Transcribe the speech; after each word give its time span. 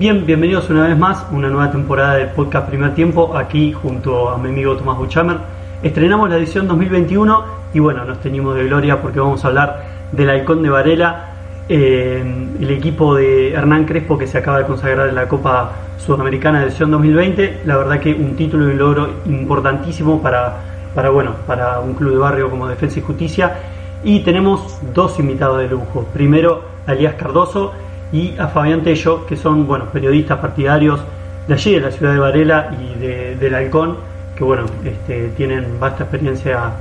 Bien, 0.00 0.24
bienvenidos 0.24 0.70
una 0.70 0.88
vez 0.88 0.96
más 0.96 1.26
una 1.30 1.50
nueva 1.50 1.70
temporada 1.70 2.14
de 2.14 2.24
podcast 2.24 2.70
Primer 2.70 2.94
Tiempo, 2.94 3.36
aquí 3.36 3.70
junto 3.70 4.30
a 4.30 4.38
mi 4.38 4.48
amigo 4.48 4.74
Tomás 4.74 4.96
Buchamer. 4.96 5.36
Estrenamos 5.82 6.30
la 6.30 6.38
edición 6.38 6.66
2021 6.66 7.44
y 7.74 7.80
bueno, 7.80 8.06
nos 8.06 8.18
teníamos 8.20 8.54
de 8.54 8.64
gloria 8.64 9.02
porque 9.02 9.20
vamos 9.20 9.44
a 9.44 9.48
hablar 9.48 9.84
del 10.10 10.30
Halcón 10.30 10.62
de 10.62 10.70
Varela, 10.70 11.32
eh, 11.68 12.24
el 12.58 12.70
equipo 12.70 13.14
de 13.14 13.52
Hernán 13.52 13.84
Crespo 13.84 14.16
que 14.16 14.26
se 14.26 14.38
acaba 14.38 14.60
de 14.60 14.64
consagrar 14.64 15.10
en 15.10 15.16
la 15.16 15.28
Copa 15.28 15.72
Sudamericana 15.98 16.60
de 16.60 16.68
edición 16.68 16.90
2020. 16.92 17.60
La 17.66 17.76
verdad 17.76 18.00
que 18.00 18.14
un 18.14 18.36
título 18.36 18.70
y 18.70 18.72
un 18.72 18.78
logro 18.78 19.10
importantísimo 19.26 20.22
para, 20.22 20.60
para, 20.94 21.10
bueno, 21.10 21.32
para 21.46 21.78
un 21.80 21.92
club 21.92 22.12
de 22.12 22.18
barrio 22.18 22.48
como 22.48 22.66
Defensa 22.66 23.00
y 23.00 23.02
Justicia. 23.02 23.54
Y 24.02 24.20
tenemos 24.20 24.78
dos 24.94 25.20
invitados 25.20 25.58
de 25.58 25.68
lujo. 25.68 26.06
Primero, 26.14 26.62
a 26.86 26.94
Elías 26.94 27.16
Cardoso 27.16 27.74
y 28.12 28.36
a 28.38 28.48
Fabián 28.48 28.82
Tello, 28.82 29.26
que 29.26 29.36
son 29.36 29.66
bueno, 29.66 29.86
periodistas 29.92 30.38
partidarios 30.38 31.00
de 31.46 31.54
allí, 31.54 31.74
de 31.74 31.80
la 31.80 31.90
ciudad 31.90 32.12
de 32.12 32.18
Varela 32.18 32.76
y 32.80 32.98
de, 32.98 33.36
del 33.36 33.54
Halcón, 33.54 33.96
que 34.36 34.44
bueno, 34.44 34.66
este, 34.84 35.28
tienen 35.36 35.78
vasta 35.78 36.04
experiencia 36.04 36.72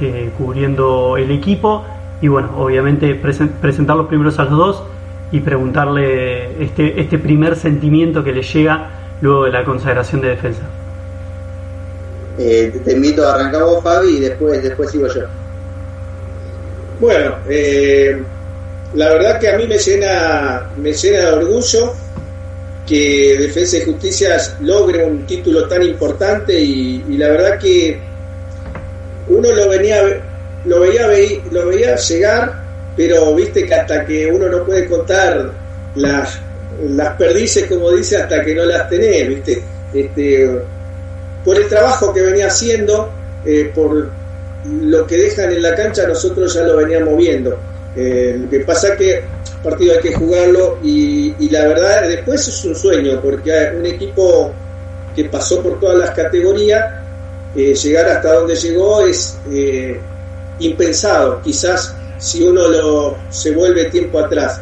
eh, 0.00 0.30
cubriendo 0.36 1.16
el 1.16 1.30
equipo. 1.30 1.84
Y 2.20 2.28
bueno, 2.28 2.50
obviamente 2.56 3.14
presentarlos 3.14 4.06
primero 4.06 4.30
a 4.36 4.44
los 4.44 4.50
dos 4.50 4.82
y 5.30 5.40
preguntarle 5.40 6.62
este, 6.62 7.00
este 7.00 7.18
primer 7.18 7.56
sentimiento 7.56 8.22
que 8.22 8.32
les 8.32 8.52
llega 8.52 8.90
luego 9.20 9.44
de 9.44 9.52
la 9.52 9.64
consagración 9.64 10.20
de 10.20 10.28
defensa. 10.28 10.62
Eh, 12.38 12.80
te 12.84 12.92
invito 12.92 13.26
a 13.26 13.34
arrancar 13.34 13.62
vos, 13.62 13.82
Fabi, 13.82 14.16
y 14.16 14.20
después, 14.20 14.62
después 14.62 14.90
sigo 14.90 15.06
yo. 15.08 15.22
Bueno, 17.00 17.34
eh, 17.48 18.22
la 18.94 19.08
verdad 19.08 19.40
que 19.40 19.48
a 19.48 19.56
mí 19.56 19.66
me 19.66 19.76
llena, 19.76 20.70
me 20.76 20.92
llena 20.92 21.18
de 21.18 21.32
orgullo 21.32 21.94
que 22.86 23.36
Defensa 23.38 23.78
y 23.78 23.84
Justicia 23.84 24.36
logre 24.60 25.04
un 25.04 25.26
título 25.26 25.66
tan 25.66 25.82
importante 25.82 26.58
y, 26.58 27.02
la 27.16 27.28
verdad 27.28 27.58
que 27.58 27.98
uno 29.28 29.50
lo 29.50 29.68
venía 29.68 30.02
lo 30.66 30.80
veía 30.80 31.08
lo 31.50 31.66
veía 31.66 31.96
llegar 31.96 32.62
pero 32.96 33.34
viste 33.34 33.66
que 33.66 33.74
hasta 33.74 34.04
que 34.04 34.26
uno 34.26 34.48
no 34.48 34.64
puede 34.64 34.86
contar 34.86 35.50
las 35.94 36.38
las 36.88 37.16
perdices 37.16 37.64
como 37.66 37.90
dice 37.90 38.18
hasta 38.18 38.42
que 38.42 38.54
no 38.54 38.64
las 38.64 38.88
tenés 38.88 39.28
viste. 39.28 39.62
Este 39.94 40.50
por 41.44 41.56
el 41.56 41.68
trabajo 41.68 42.12
que 42.12 42.20
venía 42.20 42.48
haciendo 42.48 43.10
eh, 43.44 43.70
por 43.74 44.10
lo 44.82 45.06
que 45.06 45.16
dejan 45.16 45.52
en 45.52 45.62
la 45.62 45.74
cancha 45.74 46.06
nosotros 46.06 46.52
ya 46.52 46.62
lo 46.62 46.76
veníamos 46.76 47.16
viendo 47.16 47.58
eh, 47.96 48.36
lo 48.40 48.50
que 48.50 48.60
pasa 48.60 48.96
que 48.96 49.18
el 49.18 49.24
partido 49.62 49.94
hay 49.94 50.00
que 50.00 50.14
jugarlo 50.14 50.78
y, 50.82 51.48
la 51.48 51.66
verdad 51.66 52.08
después 52.08 52.46
es 52.48 52.64
un 52.64 52.74
sueño 52.74 53.20
porque 53.22 53.72
un 53.78 53.86
equipo 53.86 54.52
que 55.14 55.24
pasó 55.26 55.62
por 55.62 55.78
todas 55.78 55.98
las 55.98 56.10
categorías, 56.10 56.84
eh, 57.54 57.72
llegar 57.74 58.08
hasta 58.08 58.32
donde 58.34 58.56
llegó 58.56 59.06
es 59.06 59.38
eh, 59.52 60.00
impensado, 60.58 61.40
quizás 61.40 61.94
si 62.18 62.42
uno 62.42 62.66
lo, 62.66 63.16
se 63.30 63.52
vuelve 63.52 63.84
tiempo 63.86 64.18
atrás. 64.18 64.60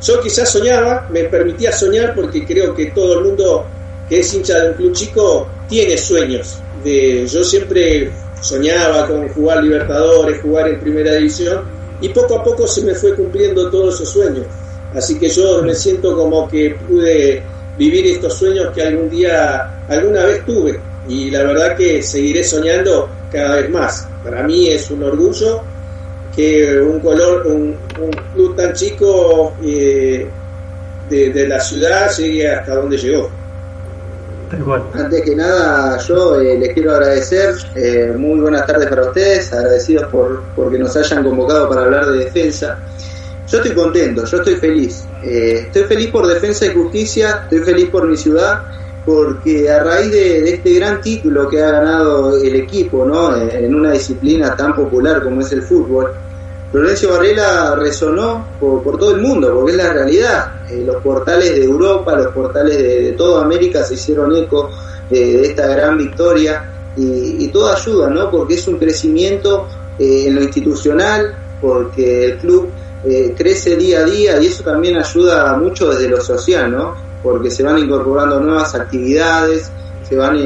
Yo 0.00 0.20
quizás 0.22 0.50
soñaba, 0.50 1.06
me 1.10 1.24
permitía 1.24 1.70
soñar 1.72 2.14
porque 2.14 2.46
creo 2.46 2.74
que 2.74 2.86
todo 2.86 3.18
el 3.18 3.26
mundo 3.26 3.66
que 4.08 4.20
es 4.20 4.32
hincha 4.32 4.58
de 4.58 4.70
un 4.70 4.74
club 4.74 4.92
chico 4.94 5.48
tiene 5.68 5.98
sueños. 5.98 6.58
De, 6.82 7.26
yo 7.26 7.44
siempre 7.44 8.10
soñaba 8.40 9.06
con 9.06 9.28
jugar 9.28 9.62
Libertadores, 9.62 10.40
jugar 10.40 10.68
en 10.68 10.80
Primera 10.80 11.12
División 11.12 11.79
y 12.00 12.08
poco 12.10 12.36
a 12.36 12.44
poco 12.44 12.66
se 12.66 12.82
me 12.82 12.94
fue 12.94 13.14
cumpliendo 13.14 13.70
todos 13.70 13.94
esos 13.94 14.10
sueños. 14.10 14.46
Así 14.94 15.18
que 15.18 15.28
yo 15.28 15.62
me 15.62 15.74
siento 15.74 16.16
como 16.16 16.48
que 16.48 16.76
pude 16.88 17.42
vivir 17.78 18.06
estos 18.06 18.34
sueños 18.34 18.72
que 18.74 18.82
algún 18.82 19.08
día, 19.08 19.84
alguna 19.88 20.24
vez 20.24 20.44
tuve. 20.44 20.80
Y 21.08 21.30
la 21.30 21.42
verdad 21.44 21.76
que 21.76 22.02
seguiré 22.02 22.44
soñando 22.44 23.08
cada 23.30 23.56
vez 23.56 23.70
más. 23.70 24.08
Para 24.24 24.42
mí 24.42 24.68
es 24.68 24.90
un 24.90 25.02
orgullo 25.02 25.62
que 26.34 26.78
un 26.80 27.00
color, 27.00 27.46
un, 27.46 27.76
club 28.34 28.56
tan 28.56 28.72
chico 28.72 29.54
eh, 29.64 30.26
de, 31.08 31.48
la 31.48 31.60
ciudad 31.60 32.10
llegue 32.16 32.48
hasta 32.48 32.76
donde 32.76 32.96
llegó. 32.96 33.30
Antes 34.94 35.22
que 35.22 35.36
nada, 35.36 35.96
yo 35.98 36.40
eh, 36.40 36.58
les 36.58 36.74
quiero 36.74 36.92
agradecer. 36.92 37.54
Eh, 37.76 38.12
muy 38.16 38.40
buenas 38.40 38.66
tardes 38.66 38.88
para 38.88 39.06
ustedes, 39.06 39.52
agradecidos 39.52 40.10
por, 40.10 40.42
porque 40.56 40.76
nos 40.76 40.96
hayan 40.96 41.22
convocado 41.22 41.68
para 41.68 41.82
hablar 41.82 42.06
de 42.06 42.24
defensa. 42.24 42.78
Yo 43.46 43.58
estoy 43.58 43.74
contento, 43.74 44.24
yo 44.24 44.38
estoy 44.38 44.56
feliz. 44.56 45.04
Eh, 45.22 45.66
estoy 45.66 45.84
feliz 45.84 46.08
por 46.10 46.26
defensa 46.26 46.66
y 46.66 46.74
justicia, 46.74 47.42
estoy 47.44 47.60
feliz 47.60 47.90
por 47.90 48.08
mi 48.08 48.16
ciudad, 48.16 48.62
porque 49.06 49.70
a 49.70 49.84
raíz 49.84 50.10
de, 50.10 50.54
este 50.54 50.74
gran 50.74 51.00
título 51.00 51.48
que 51.48 51.62
ha 51.62 51.70
ganado 51.70 52.36
el 52.42 52.56
equipo 52.56 53.04
¿no? 53.04 53.36
en 53.36 53.72
una 53.72 53.92
disciplina 53.92 54.56
tan 54.56 54.74
popular 54.74 55.22
como 55.22 55.42
es 55.42 55.52
el 55.52 55.62
fútbol, 55.62 56.10
Florencio 56.70 57.10
Varela 57.10 57.74
resonó 57.74 58.46
por, 58.60 58.96
todo 58.96 59.16
el 59.16 59.20
mundo, 59.20 59.52
porque 59.52 59.72
es 59.72 59.76
la 59.76 59.92
realidad. 59.92 60.52
Eh, 60.70 60.84
los 60.86 61.02
portales 61.02 61.50
de 61.50 61.64
Europa, 61.64 62.14
los 62.14 62.28
portales 62.28 62.78
de, 62.78 63.12
toda 63.12 63.44
América 63.44 63.82
se 63.82 63.94
hicieron 63.94 64.34
eco 64.36 64.70
eh, 65.10 65.38
de 65.38 65.46
esta 65.48 65.66
gran 65.66 65.98
victoria 65.98 66.72
y, 66.96 67.48
todo 67.48 67.72
ayuda, 67.72 68.10
¿no? 68.10 68.30
Porque 68.30 68.54
es 68.54 68.68
un 68.68 68.78
crecimiento 68.78 69.66
eh, 69.98 70.26
en 70.26 70.36
lo 70.36 70.42
institucional, 70.42 71.34
porque 71.60 72.26
el 72.26 72.38
club 72.38 72.70
crece 73.34 73.76
día 73.76 74.00
a 74.00 74.04
día 74.04 74.42
y 74.42 74.46
eso 74.46 74.62
también 74.62 74.98
ayuda 74.98 75.56
mucho 75.56 75.88
desde 75.88 76.08
lo 76.08 76.20
social, 76.20 76.70
¿no? 76.70 76.94
Porque 77.22 77.50
se 77.50 77.62
van 77.62 77.78
incorporando 77.78 78.38
nuevas 78.38 78.74
actividades, 78.74 79.72
se 80.06 80.16
van 80.16 80.38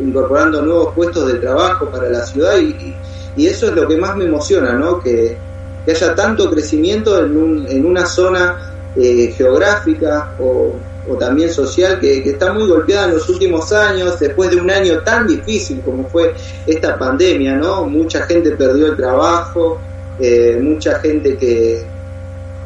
incorporando 0.00 0.62
nuevos 0.62 0.94
puestos 0.94 1.30
de 1.30 1.34
trabajo 1.38 1.90
para 1.90 2.08
la 2.08 2.24
ciudad 2.24 2.56
y, 2.58 2.96
y 3.36 3.46
eso 3.46 3.66
es 3.66 3.74
lo 3.74 3.86
que 3.86 3.98
más 3.98 4.16
me 4.16 4.24
emociona, 4.24 4.72
¿no? 4.72 4.98
Que, 5.00 5.36
que 5.84 5.92
haya 5.92 6.14
tanto 6.14 6.50
crecimiento 6.50 7.24
en, 7.24 7.36
un, 7.36 7.66
en 7.68 7.84
una 7.86 8.06
zona 8.06 8.72
eh, 8.96 9.32
geográfica 9.36 10.34
o, 10.38 10.74
también 11.18 11.52
social 11.52 11.98
que, 11.98 12.30
está 12.30 12.52
muy 12.52 12.68
golpeada 12.68 13.06
en 13.06 13.14
los 13.14 13.28
últimos 13.28 13.72
años, 13.72 14.20
después 14.20 14.50
de 14.50 14.56
un 14.56 14.70
año 14.70 15.00
tan 15.00 15.26
difícil 15.26 15.80
como 15.80 16.08
fue 16.08 16.32
esta 16.64 16.96
pandemia, 16.96 17.56
¿no? 17.56 17.86
Mucha 17.86 18.22
gente 18.22 18.52
perdió 18.52 18.86
el 18.86 18.96
trabajo, 18.96 19.80
eh, 20.20 20.60
mucha 20.62 21.00
gente 21.00 21.36
que, 21.36 21.82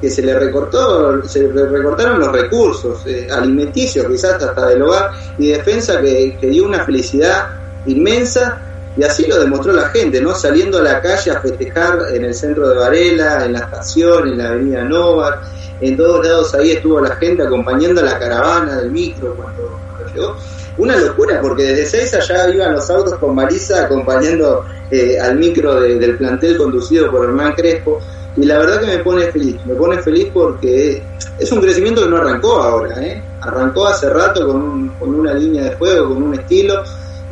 que 0.00 0.10
se 0.10 0.20
le 0.20 0.38
recortó, 0.38 1.24
se 1.26 1.48
le 1.48 1.66
recortaron 1.66 2.18
los 2.18 2.30
recursos 2.30 3.06
eh, 3.06 3.26
alimenticios, 3.30 4.06
quizás 4.06 4.42
hasta 4.42 4.66
del 4.66 4.82
hogar, 4.82 5.12
y 5.38 5.48
defensa 5.48 6.00
que, 6.02 6.36
que 6.38 6.48
dio 6.48 6.66
una 6.66 6.84
felicidad 6.84 7.46
inmensa 7.86 8.65
y 8.96 9.04
así 9.04 9.26
lo 9.26 9.38
demostró 9.38 9.72
la 9.72 9.88
gente, 9.88 10.20
¿no? 10.20 10.34
Saliendo 10.34 10.78
a 10.78 10.82
la 10.82 11.02
calle 11.02 11.30
a 11.30 11.40
festejar 11.40 11.98
en 12.14 12.24
el 12.24 12.34
centro 12.34 12.68
de 12.70 12.76
Varela, 12.76 13.44
en 13.44 13.52
la 13.52 13.58
estación, 13.60 14.28
en 14.28 14.38
la 14.38 14.48
avenida 14.48 14.84
Nova, 14.84 15.42
en 15.80 15.96
todos 15.96 16.24
lados 16.24 16.54
ahí 16.54 16.72
estuvo 16.72 17.00
la 17.00 17.14
gente 17.16 17.42
acompañando 17.42 18.00
a 18.00 18.04
la 18.04 18.18
caravana 18.18 18.76
del 18.76 18.90
micro 18.90 19.34
cuando, 19.34 19.78
llegó. 20.14 20.36
Una 20.78 20.96
locura, 20.96 21.40
porque 21.40 21.64
desde 21.64 21.86
seis 21.86 22.14
allá 22.14 22.48
iban 22.52 22.74
los 22.74 22.88
autos 22.90 23.14
con 23.14 23.34
Marisa 23.34 23.84
acompañando 23.84 24.64
eh, 24.90 25.18
al 25.18 25.36
micro 25.36 25.80
del 25.80 26.16
plantel 26.16 26.56
conducido 26.56 27.10
por 27.10 27.24
Hernán 27.24 27.54
Crespo. 27.54 28.00
Y 28.36 28.44
la 28.44 28.58
verdad 28.58 28.80
que 28.80 28.86
me 28.86 28.98
pone 28.98 29.26
feliz, 29.32 29.56
me 29.64 29.74
pone 29.74 29.98
feliz 30.02 30.28
porque 30.32 31.02
es 31.38 31.52
un 31.52 31.60
crecimiento 31.60 32.02
que 32.02 32.10
no 32.10 32.18
arrancó 32.18 32.60
ahora, 32.60 33.02
¿eh? 33.02 33.22
arrancó 33.40 33.86
hace 33.86 34.10
rato 34.10 34.46
con, 34.46 34.88
con 34.98 35.14
una 35.14 35.32
línea 35.32 35.64
de 35.64 35.76
juego, 35.76 36.10
con 36.10 36.22
un 36.22 36.34
estilo, 36.34 36.82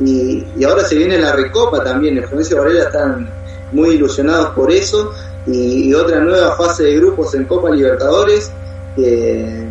y, 0.01 0.65
ahora 0.65 0.85
se 0.85 0.97
viene 0.97 1.19
la 1.19 1.33
recopa 1.33 1.83
también, 1.85 2.19
en 2.19 2.25
Florencio 2.25 2.59
Varela 2.59 2.85
están 2.85 3.29
muy 3.73 3.91
ilusionados 3.91 4.51
por 4.51 4.71
eso 4.71 5.13
y, 5.47 5.93
otra 5.95 6.21
nueva 6.21 6.57
fase 6.57 6.85
de 6.85 6.97
grupos 6.97 7.35
en 7.35 7.45
Copa 7.45 7.71
Libertadores 7.71 8.51
que, 8.97 9.69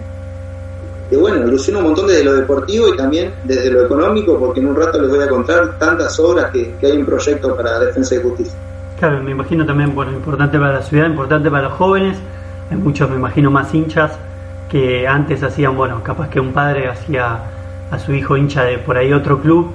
bueno, 1.20 1.48
ilusiona 1.48 1.80
un 1.80 1.86
montón 1.86 2.08
desde 2.08 2.24
lo 2.24 2.34
deportivo 2.34 2.88
y 2.90 2.98
también 2.98 3.34
desde 3.44 3.70
lo 3.70 3.86
económico 3.86 4.40
porque 4.40 4.62
en 4.62 4.68
un 4.68 4.76
rato 4.76 5.00
les 5.00 5.10
voy 5.10 5.24
a 5.24 5.30
contar 5.30 5.78
tantas 5.78 6.20
obras 6.20 6.52
que, 6.52 6.76
hay 6.82 6.98
un 6.98 7.06
proyecto 7.06 7.56
para 7.56 7.80
Defensa 7.80 8.16
y 8.16 8.22
Justicia. 8.22 8.54
Claro, 9.00 9.22
me 9.22 9.32
imagino 9.32 9.66
también, 9.66 9.94
bueno, 9.94 10.12
importante 10.14 10.58
para 10.58 10.74
la 10.74 10.82
ciudad, 10.82 11.08
importante 11.08 11.52
para 11.52 11.64
los 11.64 11.74
jóvenes, 11.74 12.18
hay 12.72 12.78
muchos, 12.78 13.10
me 13.10 13.18
imagino, 13.18 13.52
más 13.52 13.74
hinchas 13.74 14.14
que 14.70 15.08
antes 15.08 15.44
hacían, 15.44 15.76
bueno, 15.76 16.02
capaz 16.04 16.30
que 16.30 16.40
un 16.40 16.54
padre 16.54 16.88
hacía 16.88 17.40
a 17.92 18.00
su 18.00 18.14
hijo 18.14 18.38
hincha 18.38 18.64
de 18.64 18.80
por 18.80 18.98
ahí 18.98 19.14
otro 19.14 19.40
club 19.40 19.72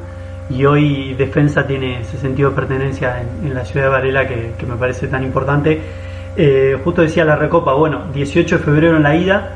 y 0.50 0.65
hoy 0.65 1.15
Defensa 1.15 1.67
tiene 1.67 2.00
ese 2.00 2.17
sentido 2.19 2.50
de 2.50 2.56
pertenencia 2.56 3.23
en, 3.43 3.55
la 3.55 3.65
ciudad 3.65 3.87
de 3.87 3.91
Varela 3.93 4.27
que, 4.27 4.67
me 4.67 4.77
parece 4.77 5.06
tan 5.09 5.23
importante. 5.23 5.81
Eh, 6.37 6.79
justo 6.83 7.03
decía 7.03 7.25
la 7.25 7.37
Recopa, 7.37 7.75
bueno, 7.75 8.06
18 8.12 8.59
de 8.59 8.65
febrero 8.65 8.97
en 8.97 9.03
la 9.03 9.17
ida 9.17 9.50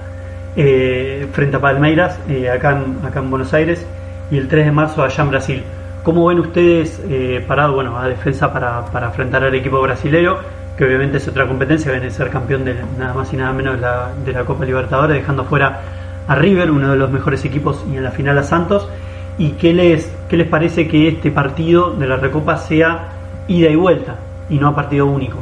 eh, 0.57 1.27
frente 1.33 1.57
a 1.57 1.61
Palmeiras, 1.61 2.19
eh, 2.29 2.51
acá, 2.51 2.73
en, 2.73 3.05
acá 3.07 3.21
en 3.21 3.31
Buenos 3.31 3.55
Aires, 3.55 3.87
y 4.31 4.37
el 4.37 4.49
3 4.49 4.67
de 4.67 4.73
marzo 4.73 5.03
allá 5.03 5.23
en 5.23 5.31
Brasil. 5.31 5.63
¿Cómo 6.03 6.27
ven 6.27 6.41
ustedes 6.41 7.01
parado 7.47 7.75
bueno, 7.75 7.97
a 7.97 8.09
Defensa 8.09 8.53
para, 8.53 8.85
para 8.87 9.07
enfrentar 9.07 9.45
al 9.45 9.55
equipo 9.55 9.81
brasileño? 9.81 10.39
que 10.77 10.85
obviamente 10.85 11.19
es 11.19 11.29
otra 11.29 11.47
competencia, 11.47 11.93
viene 11.93 12.07
a 12.07 12.11
ser 12.11 12.31
campeón 12.31 12.65
de 12.65 12.75
nada 12.99 13.13
más 13.13 13.33
y 13.33 13.37
nada 13.37 13.53
menos 13.53 13.75
de 13.77 13.83
la, 13.83 14.11
de 14.25 14.33
la 14.33 14.45
Copa 14.45 14.65
Libertadores, 14.65 15.17
dejando 15.17 15.45
fuera 15.45 15.83
a 16.27 16.35
River, 16.35 16.71
uno 16.71 16.91
de 16.91 16.97
los 16.97 17.11
mejores 17.11 17.45
equipos, 17.45 17.85
y 17.93 17.97
en 17.97 18.05
la 18.05 18.11
final 18.11 18.39
a 18.39 18.43
Santos. 18.43 18.89
¿Y 19.39 19.53
qué 19.53 19.73
les, 19.73 20.09
qué 20.29 20.37
les 20.37 20.49
parece 20.49 20.87
que 20.89 21.09
este 21.09 21.31
partido 21.31 21.93
de 21.93 22.07
la 22.07 22.17
Recopa 22.17 22.57
sea 22.59 23.13
ida 23.49 23.71
y 23.71 23.77
vuelta 23.77 24.17
y 24.49 24.59
no 24.59 24.69
a 24.69 24.75
partido 24.75 25.07
único? 25.07 25.39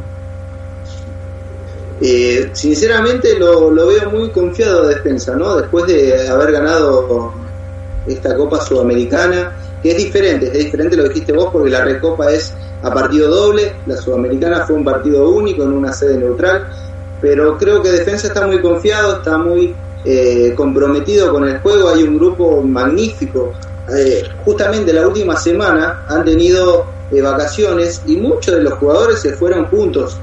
Eh, 2.01 2.51
sinceramente 2.53 3.39
lo, 3.39 3.71
lo, 3.71 3.89
veo 3.89 4.11
muy 4.11 4.31
confiado 4.31 4.87
de 4.87 4.95
defensa, 4.95 5.37
¿no? 5.37 5.57
Después 5.57 5.87
de 5.87 6.29
haber 6.29 6.53
ganado 6.53 7.35
esta 8.07 8.35
Copa 8.37 8.61
Sudamericana, 8.61 9.53
que 9.83 9.91
es 9.91 9.97
diferente, 9.99 10.47
es 10.47 10.65
diferente 10.65 10.97
lo 10.97 11.03
que 11.05 11.09
dijiste 11.11 11.33
vos, 11.33 11.51
porque 11.53 11.71
la 11.71 11.85
Recopa 11.85 12.31
es 12.31 12.55
a 12.83 12.93
partido 12.93 13.29
doble, 13.29 13.75
la 13.87 13.97
Sudamericana 13.97 14.65
fue 14.67 14.77
un 14.77 14.85
partido 14.85 15.29
único 15.29 15.63
en 15.63 15.73
una 15.73 15.93
sede 15.93 16.17
neutral, 16.17 16.69
pero 17.21 17.59
creo 17.59 17.83
que 17.83 17.91
Defensa 17.91 18.29
está 18.29 18.47
muy 18.47 18.61
confiado, 18.63 19.19
está 19.19 19.37
muy 19.37 19.75
eh, 20.05 20.55
comprometido 20.57 21.31
con 21.31 21.47
el 21.47 21.59
juego, 21.59 21.91
hay 21.91 22.03
un 22.03 22.17
grupo 22.17 22.63
magnífico. 22.63 23.53
Eh, 23.97 24.23
justamente 24.45 24.93
la 24.93 25.07
última 25.07 25.37
semana 25.37 26.05
han 26.09 26.25
tenido 26.25 26.87
eh, 27.11 27.21
vacaciones 27.21 28.03
y 28.07 28.17
muchos 28.17 28.55
de 28.55 28.63
los 28.63 28.75
jugadores 28.75 29.21
se 29.21 29.33
fueron 29.33 29.67
juntos 29.67 30.17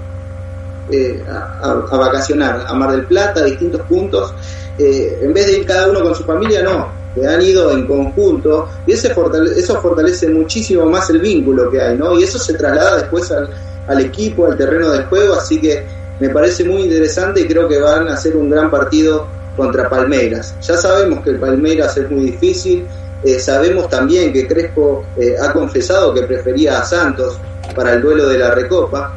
a, 1.29 1.71
a, 1.91 1.97
vacacionar 1.97 2.63
a 2.65 2.73
Mar 2.73 2.91
del 2.91 3.05
Plata, 3.05 3.41
a 3.41 3.43
distintos 3.43 3.81
puntos. 3.81 4.33
en 4.77 5.33
vez 5.33 5.47
de 5.47 5.57
ir 5.59 5.65
cada 5.65 5.89
uno 5.89 6.01
con 6.01 6.15
su 6.15 6.23
familia, 6.23 6.63
no, 6.63 6.89
que 7.13 7.27
han 7.27 7.41
ido 7.41 7.71
en 7.71 7.87
conjunto 7.87 8.69
y 8.85 8.93
ese 8.93 9.13
eso 9.57 9.81
fortalece 9.81 10.29
muchísimo 10.29 10.85
más 10.85 11.09
el 11.09 11.19
vínculo 11.19 11.69
que 11.69 11.81
hay, 11.81 11.97
¿no? 11.97 12.17
Y 12.17 12.23
eso 12.23 12.39
se 12.39 12.53
traslada 12.53 12.97
después 12.97 13.31
al, 13.31 13.49
al 13.87 14.01
equipo, 14.01 14.45
al 14.45 14.57
terreno 14.57 14.91
de 14.91 15.03
juego, 15.03 15.33
así 15.33 15.59
que 15.59 15.83
me 16.19 16.29
parece 16.29 16.63
muy 16.63 16.83
interesante 16.83 17.41
y 17.41 17.47
creo 17.47 17.67
que 17.67 17.79
van 17.79 18.07
a 18.07 18.13
hacer 18.13 18.35
un 18.35 18.49
gran 18.49 18.69
partido 18.69 19.27
contra 19.55 19.89
Palmeiras. 19.89 20.55
Ya 20.61 20.77
sabemos 20.77 21.23
que 21.23 21.31
el 21.31 21.39
Palmeiras 21.39 21.97
es 21.97 22.09
muy 22.09 22.25
difícil, 22.31 22.85
eh, 23.23 23.39
sabemos 23.39 23.89
también 23.89 24.31
que 24.31 24.47
Crespo 24.47 25.05
eh, 25.17 25.35
ha 25.41 25.51
confesado 25.51 26.13
que 26.13 26.23
prefería 26.23 26.79
a 26.79 26.85
Santos 26.85 27.39
para 27.75 27.93
el 27.93 28.01
duelo 28.01 28.27
de 28.27 28.37
la 28.37 28.51
Recopa, 28.51 29.13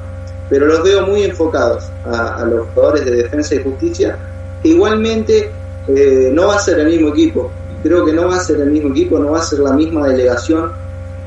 pero 0.49 0.67
los 0.67 0.82
veo 0.82 1.06
muy 1.06 1.23
enfocados 1.23 1.85
a, 2.05 2.44
los 2.44 2.69
jugadores 2.75 3.05
de 3.05 3.12
defensa 3.12 3.55
y 3.55 3.62
justicia, 3.62 4.19
que 4.62 4.70
igualmente 4.70 5.50
eh, 5.88 6.31
no 6.32 6.49
va 6.49 6.56
a 6.56 6.58
ser 6.58 6.81
el 6.81 6.88
mismo 6.88 7.08
equipo 7.08 7.50
creo 7.82 8.05
que 8.05 8.12
no 8.12 8.29
va 8.29 8.37
a 8.37 8.41
ser 8.41 8.61
el 8.61 8.70
mismo 8.70 8.91
equipo, 8.91 9.19
no 9.19 9.32
va 9.32 9.41
a 9.41 9.43
ser 9.43 9.61
la 9.61 9.73
misma 9.73 10.06
delegación 10.08 10.73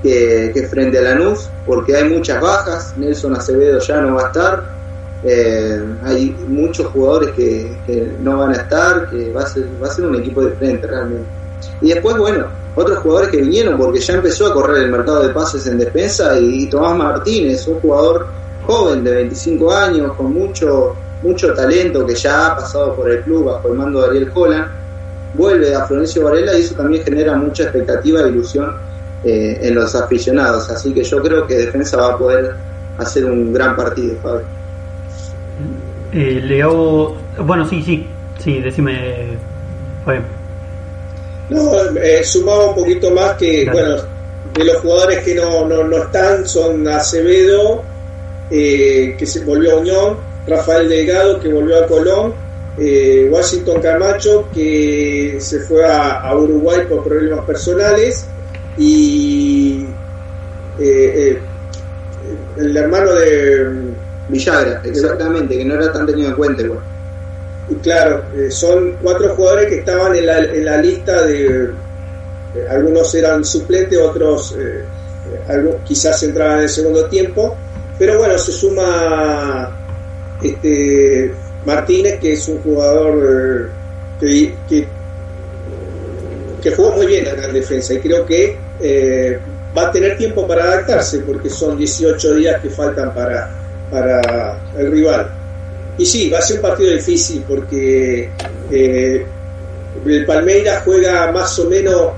que, 0.01 0.67
frente 0.69 0.99
a 0.99 1.01
Lanús, 1.01 1.49
porque 1.65 1.95
hay 1.95 2.09
muchas 2.09 2.41
bajas, 2.41 2.93
Nelson 2.97 3.35
Acevedo 3.35 3.79
ya 3.79 4.01
no 4.01 4.15
va 4.15 4.23
a 4.23 4.27
estar, 4.27 4.63
eh, 5.23 5.81
hay 6.03 6.35
muchos 6.47 6.87
jugadores 6.87 7.31
que, 7.31 8.11
no 8.21 8.37
van 8.37 8.51
a 8.51 8.57
estar, 8.57 9.09
que 9.09 9.31
va 9.31 9.43
a 9.43 9.47
ser, 9.47 9.65
va 9.81 9.87
a 9.87 9.91
ser 9.91 10.05
un 10.05 10.15
equipo 10.15 10.43
diferente 10.43 10.87
realmente. 10.87 11.25
Y 11.81 11.89
después, 11.89 12.17
bueno, 12.17 12.47
otros 12.75 12.99
jugadores 12.99 13.29
que 13.29 13.37
vinieron, 13.37 13.77
porque 13.77 13.99
ya 13.99 14.15
empezó 14.15 14.47
a 14.47 14.53
correr 14.53 14.83
el 14.83 14.91
mercado 14.91 15.27
de 15.27 15.33
pases 15.33 15.65
en 15.67 15.77
defensa, 15.77 16.39
y 16.39 16.67
Tomás 16.67 16.97
Martínez, 16.97 17.67
un 17.67 17.79
jugador 17.79 18.27
joven 18.65 19.03
de 19.03 19.15
25 19.15 19.73
años, 19.73 20.13
con 20.13 20.33
mucho, 20.33 20.95
mucho 21.21 21.53
talento, 21.53 22.05
que 22.05 22.15
ya 22.15 22.47
ha 22.47 22.55
pasado 22.55 22.95
por 22.95 23.09
el 23.09 23.21
club 23.21 23.45
bajo 23.45 23.67
el 23.67 23.73
mando 23.75 24.01
de 24.01 24.07
Ariel 24.07 24.31
Holland 24.33 24.83
vuelve 25.33 25.75
a 25.75 25.85
Florencio 25.85 26.23
Varela 26.23 26.55
y 26.57 26.61
eso 26.61 26.75
también 26.75 27.03
genera 27.03 27.35
mucha 27.35 27.63
expectativa 27.63 28.21
e 28.21 28.29
ilusión 28.29 28.75
eh, 29.23 29.59
en 29.61 29.75
los 29.75 29.95
aficionados. 29.95 30.69
Así 30.69 30.93
que 30.93 31.03
yo 31.03 31.21
creo 31.21 31.47
que 31.47 31.55
Defensa 31.55 31.97
va 31.97 32.13
a 32.13 32.17
poder 32.17 32.55
hacer 32.97 33.25
un 33.25 33.53
gran 33.53 33.75
partido, 33.75 34.15
Fabio. 34.21 34.45
Eh, 36.11 36.41
Leo, 36.43 37.15
bueno, 37.43 37.65
sí, 37.67 37.81
sí, 37.81 38.07
sí, 38.37 38.59
decime, 38.61 39.37
No, 41.49 41.97
eh, 41.97 42.23
sumaba 42.23 42.69
un 42.69 42.75
poquito 42.75 43.11
más 43.11 43.33
que, 43.33 43.69
bueno, 43.71 43.97
de 44.53 44.63
los 44.63 44.77
jugadores 44.77 45.23
que 45.23 45.35
no, 45.35 45.67
no, 45.67 45.83
no 45.83 45.97
están 45.97 46.47
son 46.47 46.87
Acevedo, 46.87 47.83
eh, 48.49 49.15
que 49.17 49.25
se 49.25 49.43
volvió 49.43 49.73
a 49.73 49.79
Unión, 49.79 50.17
Rafael 50.47 50.89
Delgado, 50.89 51.39
que 51.39 51.49
volvió 51.49 51.83
a 51.83 51.87
Colón, 51.87 52.33
eh, 52.77 53.27
Washington 53.31 53.81
Camacho, 53.81 54.49
que 54.53 55.37
se 55.39 55.59
fue 55.59 55.85
a, 55.85 56.35
Uruguay 56.35 56.85
por 56.87 57.03
problemas 57.03 57.45
personales, 57.45 58.25
y 58.77 59.85
eh, 60.79 61.37
eh, 61.37 61.39
el 62.57 62.75
hermano 62.75 63.13
de 63.13 63.93
Villagra, 64.27 64.81
exactamente, 64.83 65.57
que 65.57 65.65
no 65.65 65.75
era 65.75 65.91
tan 65.91 66.05
tenido 66.05 66.29
en 66.29 66.35
cuenta 66.35 66.63
Y 66.63 66.69
claro, 67.81 68.23
son 68.49 68.97
cuatro 69.01 69.35
jugadores 69.35 69.67
que 69.67 69.79
estaban 69.79 70.15
en 70.15 70.25
la, 70.25 70.39
en 70.39 70.65
la 70.65 70.77
lista 70.77 71.23
de, 71.23 71.69
algunos 72.69 73.13
eran 73.15 73.43
suplentes, 73.43 73.99
otros 73.99 74.55
quizás 75.85 76.21
entraban 76.23 76.57
en 76.57 76.63
el 76.63 76.69
segundo 76.69 77.05
tiempo, 77.05 77.55
pero 77.97 78.17
bueno, 78.17 78.37
se 78.37 78.51
suma 78.51 79.71
este 80.41 81.33
Martínez, 81.65 82.19
que 82.19 82.33
es 82.33 82.47
un 82.47 82.61
jugador 82.61 83.69
eh, 84.21 84.53
que, 84.67 84.87
que, 86.61 86.71
jugó 86.71 86.91
muy 86.91 87.05
bien 87.05 87.25
en 87.27 87.41
la 87.41 87.47
defensa 87.47 87.93
y 87.93 87.99
creo 87.99 88.25
que 88.25 88.57
eh, 88.79 89.39
va 89.77 89.87
a 89.87 89.91
tener 89.91 90.17
tiempo 90.17 90.45
para 90.47 90.63
adaptarse 90.63 91.19
porque 91.19 91.49
son 91.49 91.77
18 91.77 92.35
días 92.35 92.61
que 92.61 92.69
faltan 92.69 93.13
para, 93.13 93.49
para 93.89 94.59
el 94.77 94.91
rival. 94.91 95.42
Y 95.97 96.05
sí, 96.05 96.29
va 96.29 96.39
a 96.39 96.41
ser 96.41 96.57
un 96.57 96.63
partido 96.63 96.91
difícil 96.91 97.43
porque 97.47 98.29
eh, 98.71 99.25
el 100.05 100.25
Palmeiras 100.25 100.81
juega 100.83 101.31
más 101.31 101.57
o 101.59 101.69
menos 101.69 102.11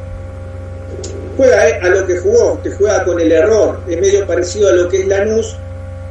juega 1.36 1.64
a 1.82 1.90
lo 1.90 2.06
que 2.08 2.18
jugó, 2.18 2.62
que 2.62 2.72
juega 2.72 3.04
con 3.04 3.20
el 3.20 3.32
error, 3.32 3.82
es 3.88 4.00
medio 4.00 4.26
parecido 4.26 4.70
a 4.70 4.72
lo 4.72 4.88
que 4.88 5.02
es 5.02 5.08
Lanús, 5.08 5.56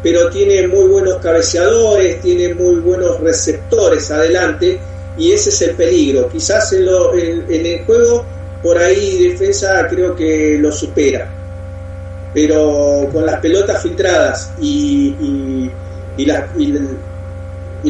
pero 0.02 0.28
tiene 0.28 0.68
muy 0.68 0.86
buenos 0.86 1.16
cabeceadores, 1.16 2.20
tiene 2.20 2.54
muy 2.54 2.76
buenos 2.76 3.20
receptores 3.20 4.10
adelante 4.10 4.78
y 5.16 5.32
ese 5.32 5.48
es 5.48 5.62
el 5.62 5.74
peligro. 5.74 6.28
Quizás 6.28 6.72
en, 6.74 6.86
el 7.48 7.84
juego 7.84 8.24
por 8.62 8.78
ahí 8.78 9.28
defensa 9.28 9.86
creo 9.88 10.14
que 10.14 10.58
lo 10.60 10.70
supera, 10.70 11.26
pero 12.34 13.08
con 13.12 13.24
las 13.24 13.40
pelotas 13.40 13.82
filtradas 13.82 14.52
y, 14.60 15.70
y, 16.18 16.26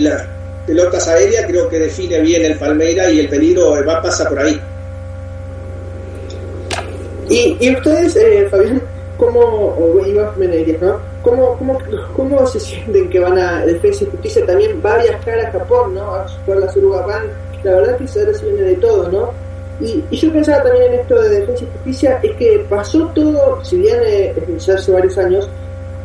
las 0.01 0.23
pelotas 0.67 1.07
aéreas 1.09 1.47
creo 1.47 1.69
que 1.69 1.79
define 1.79 2.21
bien 2.21 2.45
el 2.45 2.59
Palmeira 2.59 3.11
y 3.11 3.21
el 3.21 3.29
peligro 3.29 3.71
va 3.87 3.99
a 3.99 4.03
pasar 4.03 4.29
por 4.29 4.41
ahí. 4.41 4.61
Y, 7.29 7.75
ustedes, 7.75 8.17
eh, 8.17 8.47
Fabián, 8.51 8.83
¿cómo, 9.17 9.41
o 9.41 9.95
¿no? 10.81 11.01
¿Cómo, 11.23 11.57
cómo, 11.57 11.79
cómo 12.15 12.47
se 12.47 12.61
sienten 12.61 13.09
que 13.09 13.19
van 13.19 13.39
a 13.39 13.65
Defensa 13.65 14.05
y 14.05 14.09
Justicia? 14.09 14.45
También 14.45 14.81
va 14.85 14.95
a 14.95 15.03
viajar 15.03 15.41
a 15.41 15.51
Japón, 15.53 15.95
¿no? 15.95 16.15
A 16.15 16.27
jugar 16.45 16.61
la 16.61 16.73
Surugapan. 16.73 17.23
La 17.63 17.77
verdad 17.77 17.97
que 17.97 18.07
se 18.07 18.25
viene 18.45 18.61
de 18.61 18.75
todo, 18.75 19.11
¿no? 19.11 19.33
Y, 19.81 20.05
y, 20.11 20.17
yo 20.17 20.31
pensaba 20.33 20.63
también 20.63 20.93
en 20.93 21.01
esto 21.01 21.21
de 21.21 21.29
Defensa 21.31 21.65
y 21.65 21.69
Justicia, 21.73 22.21
es 22.23 22.33
que 22.37 22.65
pasó 22.69 23.07
todo, 23.15 23.65
si 23.65 23.79
bien 23.79 23.99
eh, 24.05 24.35
ya 24.59 24.75
hace 24.75 24.93
varios 24.93 25.17
años 25.19 25.49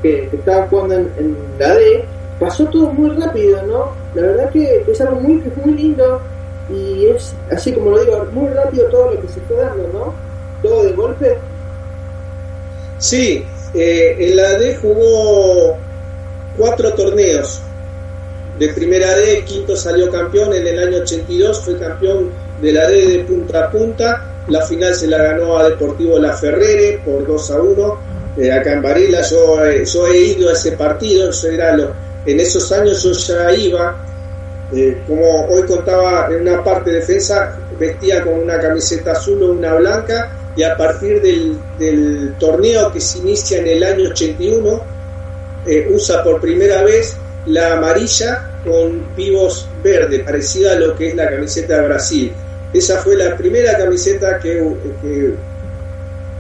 que, 0.01 0.29
estaba 0.31 0.65
jugando 0.67 0.95
en, 0.95 1.37
la 1.59 1.75
D, 1.75 2.05
pasó 2.39 2.65
todo 2.65 2.91
muy 2.91 3.09
rápido, 3.11 3.61
¿no? 3.63 3.91
La 4.13 4.21
verdad 4.21 4.49
que 4.51 4.85
es 4.87 5.01
algo 5.01 5.19
muy, 5.19 5.43
muy 5.63 5.73
lindo 5.73 6.21
y 6.69 7.07
es, 7.07 7.33
así 7.51 7.73
como 7.73 7.91
lo 7.91 8.03
digo, 8.03 8.27
muy 8.31 8.49
rápido 8.49 8.85
todo 8.89 9.13
lo 9.13 9.21
que 9.21 9.27
se 9.27 9.41
fue 9.41 9.57
dando, 9.57 9.89
¿no? 9.91 10.13
Todo 10.61 10.83
de 10.83 10.93
golpe. 10.93 11.37
Sí, 12.97 13.45
eh, 13.73 14.15
en 14.19 14.35
la 14.35 14.57
D 14.57 14.75
jugó 14.81 15.77
cuatro 16.57 16.93
torneos 16.93 17.61
de 18.59 18.67
primera 18.69 19.15
D, 19.15 19.43
quinto 19.45 19.75
salió 19.75 20.11
campeón 20.11 20.53
en 20.53 20.67
el 20.67 20.79
año 20.79 20.97
82, 20.97 21.61
fue 21.61 21.77
campeón 21.77 22.29
de 22.61 22.73
la 22.73 22.89
D 22.89 23.07
de 23.07 23.19
punta 23.23 23.65
a 23.65 23.71
punta, 23.71 24.25
la 24.49 24.61
final 24.63 24.93
se 24.93 25.07
la 25.07 25.17
ganó 25.23 25.57
a 25.57 25.69
Deportivo 25.69 26.19
La 26.19 26.33
Ferrere 26.33 26.99
por 27.05 27.25
2 27.25 27.51
a 27.51 27.61
1, 27.61 27.99
eh, 28.37 28.51
acá 28.51 28.73
en 28.73 28.81
Varela, 28.81 29.21
yo, 29.21 29.65
eh, 29.65 29.85
yo, 29.85 30.07
he 30.07 30.17
ido 30.19 30.49
a 30.49 30.53
ese 30.53 30.73
partido, 30.73 31.31
en 32.25 32.39
esos 32.39 32.71
años 32.71 33.03
yo 33.03 33.11
ya 33.11 33.53
iba, 33.53 34.05
Eh, 34.71 35.01
como 35.07 35.47
hoy 35.47 35.63
contaba 35.63 36.27
en 36.29 36.47
una 36.47 36.63
parte 36.63 36.91
de 36.91 36.97
defensa, 36.97 37.57
vestía 37.79 38.23
con 38.23 38.35
una 38.35 38.59
camiseta 38.59 39.13
azul 39.13 39.41
o 39.41 39.51
una 39.51 39.73
blanca 39.73 40.31
y 40.55 40.61
a 40.61 40.77
partir 40.77 41.21
del, 41.21 42.35
torneo 42.37 42.91
que 42.91 43.01
se 43.01 43.19
inicia 43.19 43.59
en 43.59 43.67
el 43.67 43.83
año 43.83 44.09
81 44.09 44.81
eh, 45.65 45.89
usa 45.91 46.23
por 46.23 46.39
primera 46.39 46.83
vez 46.83 47.17
la 47.47 47.73
amarilla 47.73 48.51
con 48.63 49.15
vivos 49.15 49.67
verde, 49.81 50.19
parecida 50.19 50.73
a 50.73 50.75
lo 50.75 50.95
que 50.95 51.09
es 51.09 51.15
la 51.15 51.29
camiseta 51.29 51.81
de 51.81 51.87
Brasil. 51.87 52.33
Esa 52.71 52.97
fue 52.97 53.15
la 53.15 53.35
primera 53.35 53.75
camiseta 53.75 54.37
que, 54.37 54.61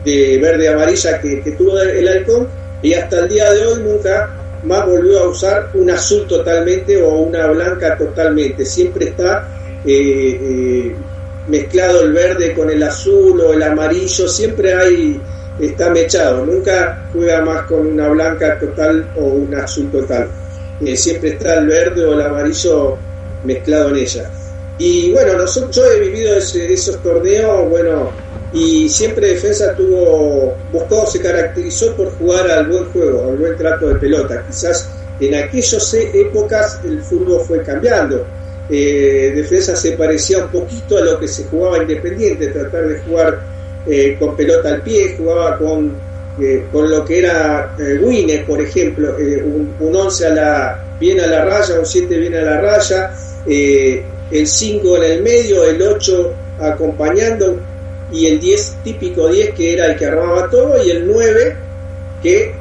de 0.05 0.37
verde 0.39 0.67
amarilla 0.67 1.19
que, 1.19 1.41
que 1.41 1.51
tuvo 1.53 1.79
el 1.81 2.07
halcón 2.07 2.47
y 2.83 2.93
hasta 2.93 3.19
el 3.19 3.29
día 3.29 3.51
de 3.53 3.65
hoy 3.65 3.81
nunca 3.81 4.38
más 4.63 4.85
volvió 4.85 5.19
a 5.19 5.29
usar 5.29 5.69
un 5.73 5.89
azul 5.89 6.27
totalmente 6.27 7.01
o 7.01 7.09
una 7.19 7.47
blanca 7.47 7.97
totalmente. 7.97 8.65
Siempre 8.65 9.05
está 9.09 9.47
eh, 9.85 10.39
eh, 10.41 10.95
mezclado 11.47 12.01
el 12.03 12.13
verde 12.13 12.53
con 12.53 12.69
el 12.69 12.83
azul 12.83 13.39
o 13.41 13.53
el 13.53 13.63
amarillo, 13.63 14.27
siempre 14.27 14.73
hay 14.73 15.19
está 15.59 15.89
mechado, 15.89 16.45
nunca 16.45 17.09
juega 17.11 17.41
más 17.41 17.63
con 17.63 17.85
una 17.85 18.07
blanca 18.07 18.57
total 18.59 19.11
o 19.15 19.25
un 19.25 19.53
azul 19.55 19.91
total. 19.91 20.29
Eh, 20.81 20.95
siempre 20.95 21.31
está 21.31 21.55
el 21.55 21.67
verde 21.67 22.05
o 22.05 22.13
el 22.13 22.21
amarillo 22.21 22.97
mezclado 23.43 23.89
en 23.89 23.95
ella. 23.97 24.29
Y 24.77 25.11
bueno, 25.11 25.33
nosotros, 25.33 25.75
yo 25.75 25.91
he 25.91 25.99
vivido 25.99 26.37
esos 26.37 27.01
torneos, 27.03 27.69
bueno, 27.69 28.11
y 28.51 28.89
siempre 28.89 29.27
defensa 29.27 29.75
tuvo 29.75 30.55
buscó 30.71 31.05
se 31.05 31.21
caracterizó 31.21 31.95
por 31.95 32.11
jugar 32.17 32.49
al 32.49 32.67
buen 32.67 32.85
juego 32.85 33.29
al 33.29 33.37
buen 33.37 33.55
trato 33.55 33.89
de 33.89 33.95
pelota. 33.95 34.43
Quizás 34.47 34.89
en 35.19 35.35
aquellas 35.35 35.93
épocas 35.93 36.79
el 36.83 37.01
fútbol 37.03 37.41
fue 37.41 37.61
cambiando. 37.63 38.25
Eh, 38.71 39.33
defensa 39.35 39.75
se 39.75 39.93
parecía 39.93 40.45
un 40.45 40.49
poquito 40.49 40.97
a 40.97 41.01
lo 41.01 41.19
que 41.19 41.27
se 41.27 41.45
jugaba 41.45 41.79
independiente 41.79 42.47
tratar 42.47 42.87
de 42.87 42.99
jugar 42.99 43.39
eh, 43.87 44.15
con 44.19 44.35
pelota 44.35 44.69
al 44.69 44.83
pie 44.83 45.15
jugaba 45.17 45.57
con 45.57 45.95
eh, 46.39 46.67
con 46.71 46.87
lo 46.87 47.03
que 47.03 47.17
era 47.17 47.75
Winner 47.99 48.45
por 48.45 48.61
ejemplo 48.61 49.15
un, 49.17 49.73
un 49.79 49.95
11 49.95 50.27
a 50.27 50.29
la 50.29 50.85
bien 50.99 51.19
a 51.19 51.25
la 51.25 51.45
raya 51.45 51.79
un 51.79 51.85
7 51.85 52.15
bien 52.15 52.35
a 52.35 52.41
la 52.41 52.61
raya 52.61 53.11
el 53.47 54.47
5 54.47 54.97
en 54.97 55.03
el 55.03 55.23
medio 55.23 55.63
el 55.63 55.81
8 55.81 56.33
acompañando 56.59 57.57
y 58.11 58.25
el 58.25 58.39
10 58.39 58.77
típico 58.83 59.27
10 59.27 59.53
que 59.53 59.73
era 59.73 59.87
el 59.87 59.97
que 59.97 60.05
armaba 60.05 60.49
todo 60.49 60.83
y 60.83 60.89
el 60.89 61.07
9 61.07 61.55
que, 62.21 62.55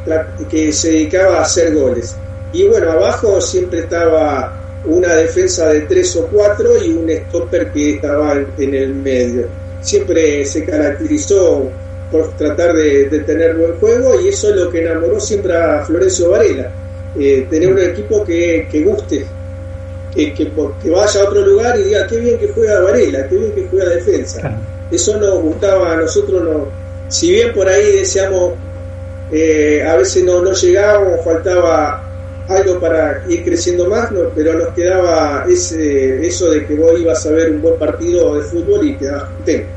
que 0.50 0.72
se 0.72 0.92
dedicaba 0.92 1.38
a 1.38 1.42
hacer 1.42 1.74
goles. 1.74 2.16
Y 2.52 2.64
bueno, 2.64 2.92
abajo 2.92 3.40
siempre 3.40 3.80
estaba 3.80 4.58
una 4.84 5.14
defensa 5.14 5.68
de 5.68 5.82
3 5.82 6.16
o 6.16 6.26
4 6.28 6.84
y 6.84 6.90
un 6.92 7.10
stopper 7.10 7.72
que 7.72 7.96
estaba 7.96 8.34
en 8.56 8.74
el 8.74 8.94
medio. 8.94 9.46
Siempre 9.80 10.44
se 10.44 10.64
caracterizó 10.64 11.70
por 12.10 12.36
tratar 12.36 12.74
de, 12.74 13.04
tener 13.26 13.56
buen 13.56 13.74
juego 13.78 14.20
y 14.20 14.28
eso 14.28 14.50
es 14.50 14.56
lo 14.56 14.70
que 14.70 14.80
enamoró 14.80 15.20
siempre 15.20 15.54
a 15.54 15.84
Florencio 15.84 16.30
Varela. 16.30 16.70
Eh, 17.18 17.46
tener 17.50 17.72
un 17.72 17.78
equipo 17.78 18.24
que, 18.24 18.68
que 18.70 18.82
guste, 18.82 19.26
que, 20.14 20.32
que, 20.34 20.50
que, 20.82 20.90
vaya 20.90 21.20
a 21.20 21.24
otro 21.24 21.44
lugar 21.44 21.78
y 21.78 21.84
diga 21.84 22.06
qué 22.06 22.18
bien 22.18 22.38
que 22.38 22.48
juega 22.48 22.80
Varela, 22.80 23.28
qué 23.28 23.36
bien 23.36 23.52
que 23.52 23.66
juega 23.68 23.88
defensa. 23.90 24.58
Eso 24.90 25.18
nos 25.18 25.42
gustaba 25.42 25.92
a 25.92 25.96
nosotros, 25.96 26.42
no, 26.42 26.66
si 27.08 27.32
bien 27.32 27.52
por 27.52 27.68
ahí 27.68 27.98
decíamos, 27.98 28.52
eh, 29.30 29.86
a 29.86 29.96
veces 29.96 30.24
no, 30.24 30.40
no 30.42 30.52
llegábamos, 30.52 31.24
faltaba 31.24 32.02
algo 32.48 32.80
para 32.80 33.22
ir 33.28 33.44
creciendo 33.44 33.86
más, 33.88 34.10
pero 34.34 34.54
nos 34.54 34.68
quedaba 34.68 35.44
ese, 35.48 36.26
eso 36.26 36.50
de 36.50 36.66
que 36.66 36.74
vos 36.76 36.98
ibas 36.98 37.26
a 37.26 37.30
ver 37.30 37.50
un 37.52 37.62
buen 37.62 37.78
partido 37.78 38.36
de 38.36 38.42
fútbol 38.42 38.86
y 38.86 38.96
quedabas 38.96 39.24
contento. 39.24 39.68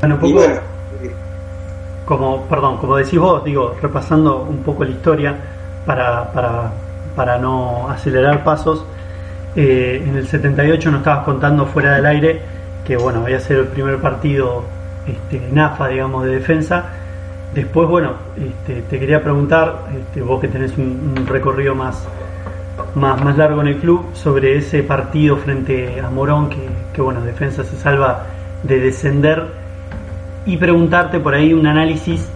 Bueno, 0.00 0.16
eh, 0.16 1.10
como, 2.04 2.46
perdón, 2.48 2.78
como 2.78 2.96
decís 2.96 3.18
vos, 3.18 3.44
digo, 3.44 3.74
repasando 3.80 4.42
un 4.42 4.62
poco 4.62 4.84
la 4.84 4.90
historia 4.90 5.36
para, 5.86 6.30
para, 6.32 6.72
para 7.16 7.38
no 7.38 7.88
acelerar 7.88 8.44
pasos, 8.44 8.84
eh, 9.56 10.02
en 10.06 10.16
el 10.16 10.26
78 10.26 10.90
nos 10.90 11.00
estabas 11.00 11.24
contando 11.24 11.66
fuera 11.66 11.94
del 11.96 12.06
aire 12.06 12.40
que 12.84 12.96
bueno, 12.96 13.20
voy 13.20 13.32
a 13.32 13.40
ser 13.40 13.58
el 13.58 13.66
primer 13.66 13.98
partido 13.98 14.64
este, 15.06 15.36
en 15.36 15.54
digamos, 15.90 16.24
de 16.24 16.30
defensa. 16.30 16.84
Después, 17.54 17.88
bueno, 17.88 18.12
este, 18.36 18.82
te 18.82 18.98
quería 18.98 19.22
preguntar, 19.22 19.86
este, 19.94 20.22
vos 20.22 20.40
que 20.40 20.48
tenés 20.48 20.76
un, 20.78 21.24
recorrido 21.26 21.74
más, 21.74 22.06
más, 22.94 23.22
más, 23.22 23.36
largo 23.36 23.60
en 23.60 23.68
el 23.68 23.76
club, 23.76 24.06
sobre 24.14 24.56
ese 24.56 24.82
partido 24.82 25.36
frente 25.36 26.00
a 26.00 26.08
Morón, 26.08 26.48
que, 26.48 26.66
que, 26.94 27.02
bueno, 27.02 27.20
defensa 27.20 27.62
se 27.62 27.76
salva 27.76 28.26
de 28.62 28.80
descender, 28.80 29.62
y 30.46 30.56
preguntarte 30.56 31.20
por 31.20 31.34
ahí 31.34 31.52
un 31.52 31.66
análisis 31.66 32.28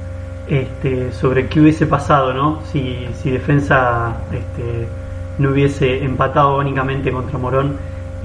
este, 0.48 1.12
sobre 1.12 1.48
qué 1.48 1.60
hubiese 1.60 1.86
pasado, 1.86 2.32
¿no? 2.32 2.60
Si, 2.70 3.08
si 3.20 3.30
defensa 3.30 4.16
este, 4.32 4.86
no 5.38 5.50
hubiese 5.50 6.04
empatado 6.04 6.58
únicamente 6.58 7.10
contra 7.10 7.38
Morón 7.38 7.76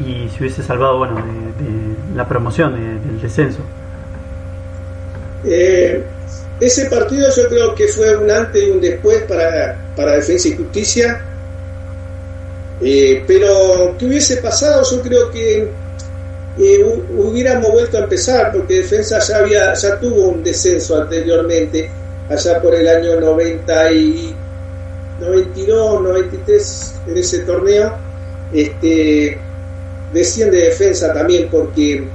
y 0.06 0.30
se 0.30 0.40
hubiese 0.40 0.64
salvado 0.64 0.98
bueno 0.98 1.16
de, 1.16 2.16
la 2.16 2.28
promoción 2.28 2.74
del 2.74 3.22
descenso. 3.22 3.60
Eh, 5.46 6.04
ese 6.60 6.86
partido 6.86 7.28
yo 7.36 7.48
creo 7.48 7.76
que 7.76 7.88
fue 7.88 8.16
un 8.18 8.30
antes 8.30 8.64
y 8.64 8.70
un 8.70 8.80
después 8.80 9.24
para, 9.24 9.78
para 9.96 10.14
Defensa 10.14 10.50
y 10.50 10.58
Justicia. 10.58 11.22
Eh, 12.82 13.24
pero 13.28 13.96
¿qué 13.98 14.06
hubiese 14.06 14.38
pasado? 14.38 14.84
yo 14.90 15.02
creo 15.02 15.32
que 15.32 15.70
eh, 16.60 16.84
hubiéramos 17.18 17.72
vuelto 17.72 17.98
a 17.98 18.02
empezar 18.02 18.52
porque 18.52 18.80
Defensa 18.80 19.20
ya 19.20 19.38
había 19.38 19.74
ya 19.74 20.00
tuvo 20.00 20.30
un 20.30 20.44
descenso 20.44 21.02
anteriormente 21.02 21.90
allá 22.30 22.62
por 22.62 22.76
el 22.76 22.88
año 22.88 23.20
90 23.20 23.92
y 23.94 24.36
92 25.20 26.02
93 26.02 26.96
en 27.08 27.18
ese 27.18 27.40
torneo. 27.40 27.94
Este 28.54 29.40
decían 30.14 30.52
de 30.52 30.66
defensa 30.66 31.14
también, 31.14 31.48
porque 31.50 32.08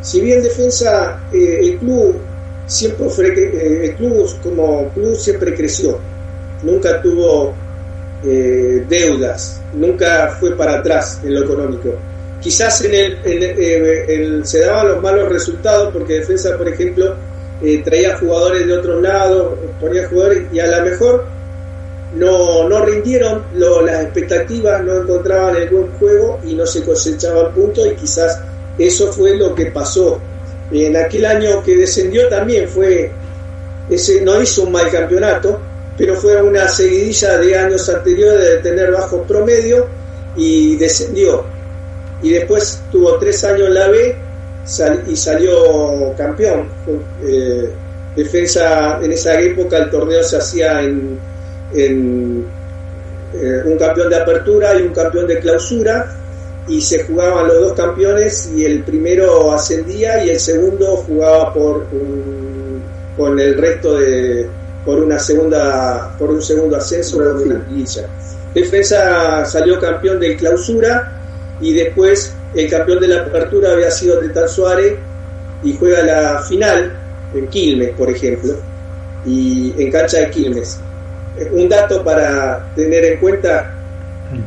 si 0.00 0.20
bien 0.20 0.42
defensa, 0.42 1.20
eh, 1.32 1.60
el 1.62 1.78
club 1.78 2.16
siempre 2.66 3.08
eh, 3.28 3.86
el 3.86 3.94
club 3.96 4.26
como 4.42 4.88
club 4.90 5.14
siempre 5.16 5.54
creció, 5.54 5.98
nunca 6.62 7.02
tuvo 7.02 7.54
eh, 8.24 8.84
deudas, 8.88 9.60
nunca 9.74 10.36
fue 10.38 10.56
para 10.56 10.78
atrás 10.78 11.20
en 11.24 11.34
lo 11.34 11.44
económico. 11.44 11.94
Quizás 12.40 12.82
en 12.84 12.94
el, 12.94 14.46
se 14.46 14.60
daban 14.60 14.88
los 14.88 15.02
malos 15.02 15.28
resultados 15.28 15.92
porque 15.92 16.14
defensa, 16.14 16.56
por 16.56 16.68
ejemplo, 16.68 17.14
traía 17.84 18.16
jugadores 18.16 18.66
de 18.66 18.72
otros 18.72 19.02
lados, 19.02 19.58
ponía 19.78 20.08
jugadores 20.08 20.44
y 20.50 20.58
a 20.58 20.66
lo 20.66 20.84
mejor 20.86 21.26
no, 22.14 22.68
no 22.68 22.84
rindieron 22.84 23.44
las 23.54 24.02
expectativas, 24.02 24.82
no 24.82 25.02
encontraban 25.02 25.56
el 25.56 25.68
buen 25.70 25.92
juego 25.92 26.40
y 26.44 26.54
no 26.54 26.66
se 26.66 26.82
cosechaban 26.82 27.52
puntos 27.52 27.86
y 27.86 27.94
quizás 27.94 28.40
eso 28.78 29.12
fue 29.12 29.36
lo 29.36 29.54
que 29.54 29.66
pasó. 29.66 30.20
En 30.72 30.96
aquel 30.96 31.26
año 31.26 31.62
que 31.62 31.76
descendió 31.76 32.28
también 32.28 32.68
fue, 32.68 33.10
ese 33.88 34.20
no 34.22 34.40
hizo 34.40 34.64
un 34.64 34.72
mal 34.72 34.90
campeonato, 34.90 35.60
pero 35.96 36.14
fue 36.16 36.40
una 36.40 36.66
seguidilla 36.68 37.38
de 37.38 37.58
años 37.58 37.88
anteriores 37.88 38.40
de 38.40 38.56
tener 38.58 38.90
bajos 38.90 39.26
promedio 39.26 39.86
y 40.36 40.76
descendió. 40.76 41.44
Y 42.22 42.30
después 42.30 42.80
tuvo 42.90 43.16
tres 43.18 43.42
años 43.44 43.68
en 43.68 43.74
la 43.74 43.88
B 43.88 44.16
y 45.08 45.16
salió 45.16 46.14
campeón. 46.16 46.68
Eh, 47.22 47.70
defensa 48.16 48.98
en 49.02 49.12
esa 49.12 49.38
época 49.40 49.78
el 49.78 49.90
torneo 49.90 50.22
se 50.22 50.36
hacía 50.36 50.82
en 50.82 51.18
en, 51.74 52.46
eh, 53.32 53.62
un 53.64 53.78
campeón 53.78 54.10
de 54.10 54.16
apertura 54.16 54.78
y 54.78 54.82
un 54.82 54.92
campeón 54.92 55.26
de 55.26 55.38
clausura 55.38 56.16
y 56.66 56.80
se 56.80 57.04
jugaban 57.04 57.46
los 57.46 57.60
dos 57.60 57.72
campeones 57.74 58.50
y 58.54 58.64
el 58.64 58.82
primero 58.82 59.52
ascendía 59.52 60.24
y 60.24 60.30
el 60.30 60.40
segundo 60.40 60.96
jugaba 60.96 61.54
por 61.54 61.86
con 63.16 63.38
el 63.38 63.56
resto 63.56 63.98
de 63.98 64.48
por 64.84 64.98
una 64.98 65.18
segunda 65.18 66.14
por 66.18 66.30
un 66.30 66.42
segundo 66.42 66.76
ascenso 66.76 67.18
por 67.18 67.26
una 67.36 67.64
Defensa 68.52 69.44
salió 69.44 69.78
campeón 69.78 70.18
de 70.18 70.36
clausura 70.36 71.12
y 71.60 71.72
después 71.72 72.32
el 72.54 72.68
campeón 72.68 72.98
de 72.98 73.08
la 73.08 73.20
apertura 73.20 73.72
había 73.72 73.92
sido 73.92 74.18
Tetal 74.18 74.48
Suárez 74.48 74.94
y 75.62 75.76
juega 75.76 76.02
la 76.02 76.42
final 76.42 76.98
en 77.32 77.46
Quilmes, 77.46 77.90
por 77.90 78.10
ejemplo, 78.10 78.54
y 79.24 79.72
en 79.78 79.92
cancha 79.92 80.18
de 80.18 80.30
Quilmes 80.30 80.80
un 81.52 81.68
dato 81.68 82.02
para 82.04 82.72
tener 82.74 83.04
en 83.04 83.18
cuenta, 83.18 83.74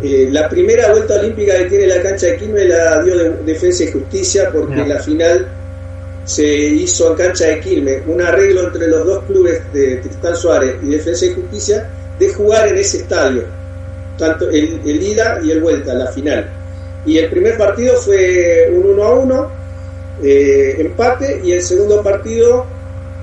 eh, 0.01 0.29
la 0.31 0.47
primera 0.47 0.91
vuelta 0.91 1.15
olímpica 1.15 1.57
que 1.57 1.65
tiene 1.65 1.87
la 1.87 2.01
cancha 2.01 2.27
de 2.27 2.37
Quilmes 2.37 2.67
la 2.67 3.01
dio 3.01 3.17
de 3.17 3.29
Defensa 3.43 3.83
y 3.83 3.91
Justicia 3.91 4.49
porque 4.51 4.85
la 4.85 4.99
final 4.99 5.47
se 6.25 6.45
hizo 6.45 7.11
en 7.11 7.17
cancha 7.17 7.47
de 7.47 7.59
Quilmes, 7.59 8.01
un 8.07 8.21
arreglo 8.21 8.63
entre 8.63 8.87
los 8.87 9.05
dos 9.05 9.23
clubes 9.25 9.61
de 9.73 9.97
Tristán 9.97 10.35
Suárez 10.35 10.75
y 10.81 10.89
Defensa 10.89 11.25
y 11.25 11.33
Justicia 11.33 11.89
de 12.17 12.33
jugar 12.33 12.67
en 12.67 12.77
ese 12.77 12.97
estadio, 12.97 13.43
tanto 14.17 14.49
el, 14.49 14.79
ida 14.85 15.39
y 15.43 15.51
el 15.51 15.59
vuelta, 15.59 15.93
la 15.93 16.07
final. 16.07 16.49
y 17.05 17.17
el 17.17 17.29
primer 17.29 17.57
partido 17.57 17.95
fue 17.97 18.69
un 18.71 18.85
1 18.91 19.03
a 19.03 19.13
1, 19.15 19.51
eh, 20.23 20.75
empate, 20.79 21.41
y 21.43 21.51
el 21.51 21.61
segundo 21.61 22.01
partido 22.01 22.65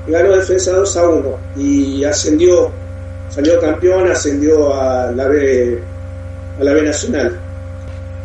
ganó 0.06 0.36
Defensa 0.36 0.72
2 0.72 0.96
a 0.96 1.08
1 1.08 1.38
y 1.56 2.04
ascendió, 2.04 2.70
salió 3.30 3.60
campeón, 3.60 4.10
ascendió 4.10 4.74
a 4.74 5.10
la 5.12 5.26
B, 5.28 5.78
a 6.58 6.64
la 6.64 6.74
B 6.74 6.82
Nacional. 6.82 7.38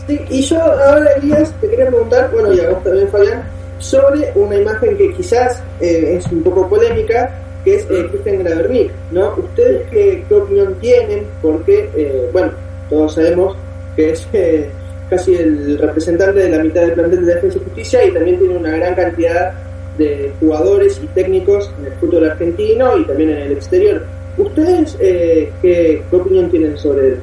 Sí, 0.07 0.19
y 0.29 0.41
yo 0.41 0.61
ahora, 0.61 1.11
Elías, 1.17 1.51
te 1.61 1.69
quería 1.69 1.87
preguntar, 1.87 2.29
bueno, 2.31 2.53
y 2.53 2.59
a 2.59 2.69
vos 2.69 2.83
también, 2.83 3.07
Fabián, 3.09 3.43
sobre 3.79 4.31
una 4.35 4.55
imagen 4.55 4.97
que 4.97 5.13
quizás 5.13 5.61
eh, 5.79 6.17
es 6.17 6.27
un 6.31 6.43
poco 6.43 6.69
polémica, 6.69 7.33
que 7.63 7.75
es 7.75 7.87
eh, 7.89 8.07
Christian 8.11 8.43
Gravernick, 8.43 8.91
¿no? 9.11 9.33
¿Ustedes 9.35 9.87
qué, 9.89 10.23
opinión 10.29 10.75
tienen? 10.79 11.25
Porque, 11.41 11.89
eh, 11.95 12.29
bueno, 12.31 12.51
todos 12.89 13.15
sabemos 13.15 13.57
que 13.95 14.11
es 14.11 14.27
eh, 14.33 14.69
casi 15.09 15.35
el 15.35 15.77
representante 15.79 16.41
de 16.41 16.49
la 16.49 16.63
mitad 16.63 16.81
del 16.81 16.93
plantel 16.93 17.25
de 17.25 17.33
Defensa 17.33 17.57
y 17.57 17.63
Justicia 17.63 18.05
y 18.05 18.11
también 18.11 18.37
tiene 18.37 18.57
una 18.57 18.69
gran 18.69 18.93
cantidad 18.93 19.53
de 19.97 20.31
jugadores 20.39 21.01
y 21.03 21.07
técnicos 21.07 21.71
en 21.79 21.85
el 21.85 21.93
fútbol 21.93 22.29
argentino 22.29 22.97
y 22.97 23.05
también 23.05 23.31
en 23.31 23.37
el 23.37 23.51
exterior. 23.53 24.03
¿Ustedes 24.37 24.95
qué, 24.99 26.03
qué 26.09 26.15
opinión 26.15 26.49
tienen 26.49 26.77
sobre 26.77 27.07
él? 27.07 27.19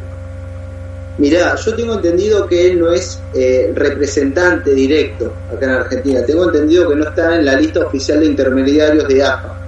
Mirá, 1.19 1.55
yo 1.57 1.75
tengo 1.75 1.95
entendido 1.95 2.47
que 2.47 2.71
él 2.71 2.81
no 2.81 2.91
es 2.91 3.21
eh, 3.35 3.71
representante 3.75 4.75
directo 4.75 5.33
acá 5.53 5.67
en 5.67 5.73
Argentina. 5.73 6.25
Tengo 6.25 6.45
entendido 6.45 6.89
que 6.89 6.97
no 6.97 7.05
está 7.05 7.37
en 7.37 7.45
la 7.45 7.55
lista 7.55 7.81
oficial 7.87 8.21
de 8.21 8.27
intermediarios 8.27 9.07
de 9.07 9.23
AFA. 9.23 9.59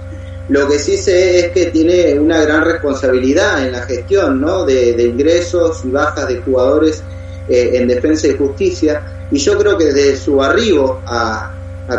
Lo 0.49 0.67
que 0.67 0.79
sí 0.79 0.97
sé 0.97 1.39
es 1.39 1.51
que 1.51 1.67
tiene 1.67 2.19
una 2.19 2.41
gran 2.41 2.63
responsabilidad 2.63 3.65
en 3.65 3.73
la 3.73 3.83
gestión 3.83 4.41
¿no? 4.41 4.65
de, 4.65 5.01
ingresos 5.03 5.85
y 5.85 5.89
bajas 5.89 6.27
de 6.27 6.37
jugadores 6.37 7.03
eh, 7.47 7.71
en 7.73 7.87
defensa 7.87 8.27
y 8.27 8.35
justicia. 8.35 9.27
Y 9.29 9.37
yo 9.37 9.57
creo 9.57 9.77
que 9.77 9.85
desde 9.85 10.17
su 10.17 10.41
arribo 10.41 11.01
a, 11.05 11.51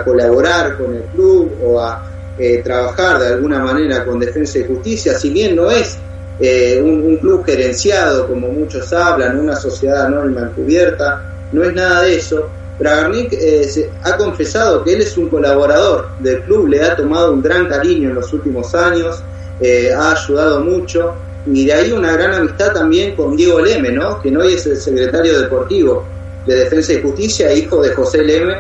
colaborar 0.04 0.76
con 0.76 0.96
el 0.96 1.02
club 1.04 1.52
o 1.62 1.80
a 1.80 2.04
eh, 2.38 2.60
trabajar 2.62 3.18
de 3.18 3.28
alguna 3.28 3.60
manera 3.60 4.04
con 4.04 4.18
defensa 4.18 4.58
y 4.58 4.64
justicia, 4.64 5.14
si 5.18 5.30
bien 5.30 5.56
no 5.56 5.70
es 5.70 5.98
eh, 6.38 6.82
un, 6.82 7.16
club 7.16 7.44
gerenciado, 7.46 8.28
como 8.28 8.48
muchos 8.48 8.92
hablan, 8.92 9.40
una 9.40 9.56
sociedad 9.56 10.06
anónima 10.06 10.42
encubierta, 10.42 11.34
no 11.52 11.64
es 11.64 11.74
nada 11.74 12.02
de 12.02 12.16
eso. 12.16 12.48
Bragarnik 12.78 13.32
eh, 13.32 13.90
ha 14.02 14.16
confesado 14.18 14.84
que 14.84 14.92
él 14.92 15.00
es 15.00 15.16
un 15.16 15.30
colaborador 15.30 16.10
del 16.20 16.42
club, 16.42 16.68
le 16.68 16.82
ha 16.82 16.94
tomado 16.94 17.32
un 17.32 17.40
gran 17.40 17.66
cariño 17.68 18.10
en 18.10 18.16
los 18.16 18.30
últimos 18.34 18.74
años, 18.74 19.22
eh, 19.60 19.90
ha 19.94 20.12
ayudado 20.12 20.60
mucho 20.60 21.14
y 21.46 21.64
de 21.64 21.72
ahí 21.72 21.92
una 21.92 22.12
gran 22.12 22.34
amistad 22.34 22.74
también 22.74 23.16
con 23.16 23.34
Diego 23.34 23.60
Leme, 23.60 23.92
¿no? 23.92 24.20
que 24.20 24.36
hoy 24.36 24.54
es 24.54 24.66
el 24.66 24.76
secretario 24.76 25.40
deportivo 25.40 26.04
de 26.44 26.54
Defensa 26.56 26.92
y 26.92 27.00
Justicia, 27.00 27.50
hijo 27.54 27.80
de 27.80 27.94
José 27.94 28.22
Leme, 28.22 28.56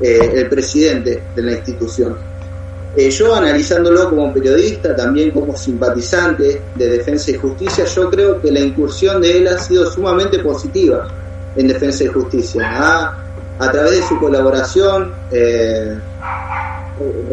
el 0.00 0.48
presidente 0.48 1.22
de 1.34 1.42
la 1.42 1.52
institución. 1.52 2.16
Eh, 2.96 3.10
yo 3.10 3.34
analizándolo 3.34 4.08
como 4.08 4.32
periodista, 4.32 4.96
también 4.96 5.30
como 5.30 5.54
simpatizante 5.54 6.62
de 6.74 6.88
Defensa 6.88 7.30
y 7.30 7.34
Justicia, 7.34 7.84
yo 7.84 8.08
creo 8.08 8.40
que 8.40 8.50
la 8.50 8.60
incursión 8.60 9.20
de 9.20 9.36
él 9.36 9.48
ha 9.48 9.58
sido 9.58 9.90
sumamente 9.90 10.38
positiva 10.38 11.06
en 11.54 11.68
Defensa 11.68 12.04
y 12.04 12.06
Justicia. 12.06 13.12
a 13.58 13.70
través 13.70 13.92
de 13.92 14.02
su 14.02 14.18
colaboración, 14.18 15.14
eh, 15.30 15.98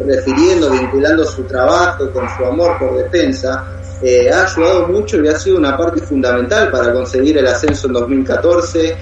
refiriendo, 0.05 0.69
vinculando 0.69 1.25
su 1.25 1.43
trabajo 1.43 2.09
con 2.11 2.25
su 2.37 2.45
amor 2.45 2.79
por 2.79 2.95
defensa, 2.95 3.65
eh, 4.01 4.31
ha 4.31 4.45
ayudado 4.45 4.87
mucho 4.87 5.21
y 5.21 5.27
ha 5.27 5.37
sido 5.37 5.57
una 5.57 5.77
parte 5.77 5.99
fundamental 6.01 6.71
para 6.71 6.93
conseguir 6.93 7.37
el 7.37 7.47
ascenso 7.47 7.87
en 7.87 7.93
2014, 7.93 8.97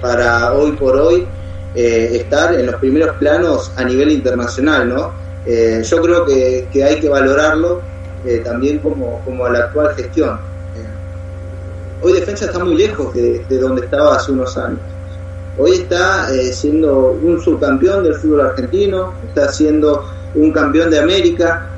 para 0.00 0.52
hoy 0.54 0.72
por 0.72 0.96
hoy 0.96 1.26
estar 1.74 2.54
en 2.54 2.66
los 2.66 2.76
primeros 2.76 3.16
planos 3.16 3.72
a 3.76 3.82
nivel 3.82 4.12
internacional, 4.12 4.88
¿no? 4.88 5.23
Eh, 5.46 5.82
yo 5.84 6.00
creo 6.00 6.24
que, 6.24 6.84
hay 6.84 7.00
que 7.00 7.08
valorarlo 7.08 7.82
eh, 8.24 8.40
también 8.44 8.78
como, 8.78 9.20
como 9.24 9.48
la 9.48 9.60
actual 9.60 9.94
gestión. 9.94 10.38
Eh, 10.76 12.02
hoy 12.02 12.14
Defensa 12.14 12.46
está 12.46 12.58
muy 12.64 12.74
lejos 12.74 13.12
de, 13.14 13.44
donde 13.50 13.84
estaba 13.84 14.16
hace 14.16 14.32
unos 14.32 14.56
años. 14.56 14.80
Hoy 15.56 15.72
está 15.72 16.28
siendo 16.52 17.12
un 17.22 17.40
subcampeón 17.40 18.02
del 18.02 18.16
fútbol 18.16 18.40
argentino, 18.40 19.14
está 19.28 19.52
siendo 19.52 20.04
un 20.34 20.50
campeón 20.50 20.90
de 20.90 20.98
América. 20.98 21.68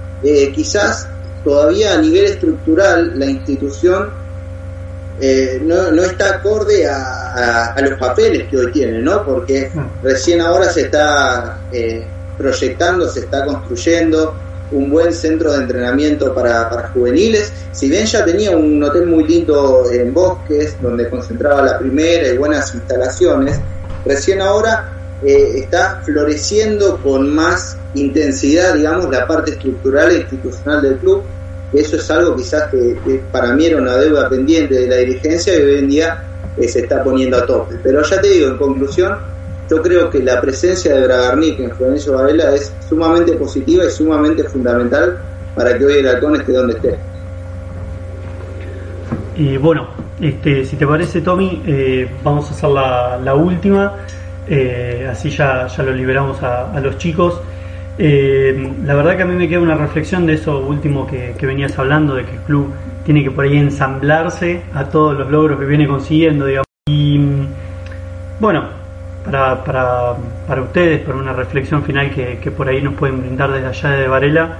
quizás 0.55 1.07
todavía 1.45 1.93
a 1.93 1.99
nivel 1.99 2.25
estructural 2.25 3.19
la 3.19 3.27
institución 3.27 4.09
no, 5.62 5.90
no, 5.90 6.03
está 6.05 6.37
acorde 6.37 6.87
a, 6.87 7.75
a, 7.75 7.81
los 7.83 7.99
papeles 7.99 8.49
que 8.49 8.57
hoy 8.57 8.73
tiene, 8.73 9.03
¿no? 9.03 9.23
Porque 9.27 9.71
mm. 9.73 10.03
recién 10.03 10.40
ahora 10.40 10.71
se 10.71 10.83
está 10.83 11.59
proyectando, 12.37 13.09
se 13.09 13.20
está 13.20 13.44
construyendo 13.44 14.35
un 14.70 14.90
buen 14.90 15.12
centro 15.12 15.53
de 15.53 15.59
entrenamiento 15.59 16.35
para, 16.35 16.68
para, 16.68 16.88
juveniles. 16.88 17.53
Si 17.72 17.88
bien 17.88 18.05
ya 18.07 18.25
tenía 18.25 18.57
un 18.57 18.83
hotel 18.83 19.07
muy 19.07 19.25
lindo 19.25 19.85
en 19.90 20.12
Bosques, 20.12 20.77
donde 20.81 21.09
concentraba 21.09 21.62
la 21.62 21.79
primera 21.79 22.29
y 22.29 22.37
buenas 22.37 22.75
instalaciones, 22.75 23.61
recién 24.05 24.40
ahora 24.40 24.92
eh, 25.25 25.59
está 25.59 26.03
floreciendo 26.05 27.01
con 27.03 27.35
más 27.35 27.77
intensidad, 27.94 28.75
digamos, 28.75 29.11
la 29.11 29.27
parte 29.27 29.53
estructural 29.53 30.11
e 30.11 30.16
institucional 30.18 30.83
del 30.83 30.96
club. 30.99 31.22
Eso 31.72 31.96
es 31.96 32.11
algo 32.11 32.37
quizás 32.37 32.70
que, 32.70 33.22
para 33.31 33.53
mí 33.53 33.66
era 33.66 33.79
una 33.79 33.96
deuda 33.96 34.29
pendiente 34.29 34.75
de 34.75 34.87
la 34.87 34.96
dirigencia 34.96 35.55
y 35.55 35.62
hoy 35.62 35.79
en 35.79 35.88
día 35.88 36.25
eh, 36.57 36.68
se 36.68 36.81
está 36.81 37.03
poniendo 37.03 37.37
a 37.37 37.46
tope. 37.46 37.77
Pero 37.83 38.03
ya 38.03 38.20
te 38.20 38.29
digo, 38.29 38.49
en 38.49 38.59
conclusión, 38.59 39.16
yo 39.68 39.83
creo 39.83 40.11
que 40.11 40.22
la 40.22 40.40
presencia 40.40 40.94
de 40.94 41.07
Bragarnik 41.07 41.61
en 41.61 41.70
Florencio 41.72 42.14
Varela 42.14 42.55
es 42.55 42.72
sumamente 42.88 43.33
positiva 43.33 43.85
y 43.85 43.90
sumamente 43.90 44.44
fundamental 44.44 45.18
para 45.55 45.76
que 45.76 45.85
hoy 45.85 45.94
el 45.94 46.09
halcón 46.09 46.37
esté 46.37 46.52
donde 46.52 46.74
esté. 46.74 46.98
Y 49.37 49.57
bueno, 49.57 49.88
este, 50.20 50.64
si 50.64 50.76
te 50.76 50.87
parece, 50.87 51.20
Tommy, 51.20 51.62
eh, 51.66 52.09
vamos 52.22 52.48
a 52.50 52.55
hacer 52.55 52.70
la, 52.70 53.35
última, 53.35 53.92
eh, 54.48 55.07
así 55.11 55.31
ya, 55.31 55.66
ya 55.66 55.83
lo 55.83 55.92
liberamos 55.92 56.42
a, 56.42 56.79
los 56.81 56.96
chicos. 56.98 57.40
Eh, 57.98 58.72
la 58.85 58.94
verdad 58.94 59.16
que 59.16 59.22
a 59.22 59.26
mí 59.26 59.35
me 59.35 59.48
queda 59.48 59.61
una 59.61 59.74
reflexión 59.74 60.26
de 60.26 60.35
eso 60.35 60.59
último 60.61 61.07
que, 61.07 61.35
que, 61.38 61.46
venías 61.46 61.79
hablando, 61.79 62.14
de 62.14 62.24
que 62.24 62.33
el 62.33 62.42
club 62.42 62.72
tiene 63.05 63.22
que 63.22 63.31
por 63.31 63.44
ahí 63.44 63.57
ensamblarse 63.57 64.62
a 64.74 64.85
todos 64.85 65.16
los 65.18 65.31
logros 65.31 65.59
que 65.59 65.66
viene 65.66 65.87
consiguiendo, 65.87 66.46
digamos. 66.46 66.66
Y 66.88 67.20
bueno, 68.38 68.86
para, 69.27 69.65
para, 69.65 70.15
para 70.47 70.62
ustedes, 70.62 71.01
para 71.01 71.19
una 71.19 71.33
reflexión 71.33 71.83
final 71.83 72.11
que, 72.11 72.39
que, 72.39 72.51
por 72.51 72.69
ahí 72.69 72.81
nos 72.81 72.95
pueden 72.95 73.21
brindar 73.21 73.53
desde 73.53 73.67
allá 73.67 73.91
de 73.91 74.09
Varela. 74.09 74.57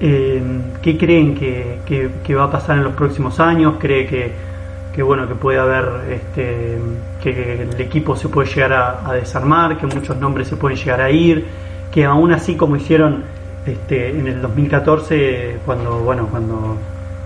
Eh, 0.00 0.42
¿Qué 0.80 0.96
creen 0.96 1.34
que, 1.34 1.78
que, 1.84 2.34
va 2.34 2.44
a 2.44 2.50
pasar 2.50 2.78
en 2.78 2.84
los 2.84 2.94
próximos 2.94 3.38
años? 3.40 3.74
¿Cree 3.78 4.06
que, 4.06 5.02
bueno 5.02 5.26
que 5.26 5.34
puede 5.34 5.58
haber 5.58 6.12
este, 6.12 6.78
que 7.20 7.62
el 7.62 7.80
equipo 7.80 8.14
se 8.14 8.28
puede 8.28 8.48
llegar 8.48 8.72
a, 9.04 9.12
desarmar, 9.12 9.76
que 9.76 9.86
muchos 9.86 10.16
nombres 10.16 10.46
se 10.48 10.56
pueden 10.56 10.78
llegar 10.78 11.00
a 11.00 11.10
ir, 11.10 11.44
que 11.92 12.04
aún 12.04 12.32
así 12.32 12.54
como 12.54 12.76
hicieron 12.76 13.24
este, 13.66 14.10
en 14.10 14.28
el 14.28 14.40
2014 14.40 15.58
cuando 15.64 15.98
bueno 16.00 16.28
cuando 16.30 16.76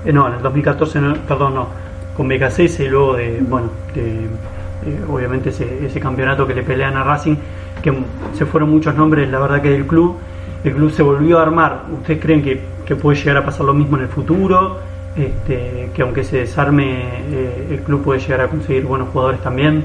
eh, 0.04 0.12
no 0.12 0.28
en 0.28 0.34
el 0.34 0.42
2014 0.42 1.00
perdón 1.26 1.54
no 1.56 1.68
con 2.16 2.28
BKC 2.28 2.80
y 2.80 2.88
luego 2.88 3.16
de 3.16 3.40
bueno 3.40 3.70
de 3.94 4.28
eh, 4.86 5.00
obviamente 5.08 5.50
ese, 5.50 5.86
ese, 5.86 6.00
campeonato 6.00 6.46
que 6.46 6.54
le 6.54 6.62
pelean 6.62 6.96
a 6.96 7.04
Racing, 7.04 7.36
que 7.82 7.92
se 8.36 8.46
fueron 8.46 8.70
muchos 8.70 8.94
nombres, 8.94 9.28
la 9.30 9.38
verdad 9.38 9.60
que 9.62 9.70
del 9.70 9.86
club, 9.86 10.16
el 10.64 10.74
club 10.74 10.92
se 10.92 11.02
volvió 11.02 11.38
a 11.38 11.42
armar. 11.42 11.84
¿Ustedes 11.92 12.20
creen 12.20 12.42
que, 12.42 12.60
que 12.86 12.96
puede 12.96 13.18
llegar 13.18 13.38
a 13.38 13.44
pasar 13.44 13.66
lo 13.66 13.74
mismo 13.74 13.96
en 13.96 14.04
el 14.04 14.08
futuro? 14.08 14.78
Este, 15.16 15.90
que 15.94 16.02
aunque 16.02 16.22
se 16.22 16.38
desarme, 16.38 17.24
eh, 17.30 17.66
el 17.70 17.80
club 17.80 18.04
puede 18.04 18.20
llegar 18.20 18.42
a 18.42 18.48
conseguir 18.48 18.84
buenos 18.84 19.08
jugadores 19.08 19.42
también. 19.42 19.84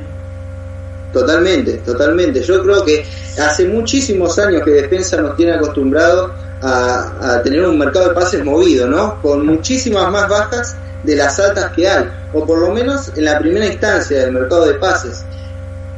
Totalmente, 1.11 1.73
totalmente. 1.77 2.41
Yo 2.41 2.61
creo 2.63 2.83
que 2.83 3.05
hace 3.39 3.67
muchísimos 3.67 4.37
años 4.39 4.63
que 4.63 4.71
Defensa 4.71 5.21
nos 5.21 5.35
tiene 5.35 5.53
acostumbrado 5.53 6.33
a, 6.61 7.35
a 7.35 7.43
tener 7.43 7.65
un 7.65 7.77
mercado 7.77 8.09
de 8.09 8.15
pases 8.15 8.43
movido, 8.43 8.87
¿no? 8.87 9.21
Con 9.21 9.45
muchísimas 9.45 10.11
más 10.11 10.27
bajas 10.29 10.75
de 11.03 11.15
las 11.15 11.39
altas 11.39 11.71
que 11.73 11.87
hay, 11.87 12.05
o 12.33 12.45
por 12.45 12.59
lo 12.59 12.73
menos 12.73 13.11
en 13.15 13.25
la 13.25 13.39
primera 13.39 13.65
instancia 13.65 14.19
del 14.19 14.31
mercado 14.31 14.65
de 14.65 14.73
pases. 14.75 15.23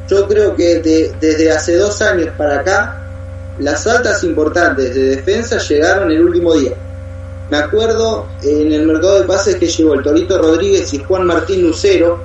Yo 0.08 0.28
creo 0.28 0.54
que 0.54 1.12
desde 1.18 1.50
hace 1.50 1.76
dos 1.76 2.00
años 2.02 2.28
para 2.36 2.60
acá, 2.60 3.02
las 3.58 3.86
altas 3.86 4.22
importantes 4.22 4.94
de 4.94 5.16
defensa 5.16 5.58
llegaron 5.58 6.10
el 6.10 6.20
último 6.20 6.54
día. 6.54 6.72
Me 7.50 7.56
acuerdo 7.56 8.26
en 8.42 8.72
el 8.72 8.86
mercado 8.86 9.20
de 9.20 9.26
pases 9.26 9.56
que 9.56 9.66
llegó 9.66 9.94
el 9.94 10.02
Torito 10.02 10.38
Rodríguez 10.38 10.92
y 10.92 10.98
Juan 10.98 11.26
Martín 11.26 11.62
Lucero, 11.62 12.20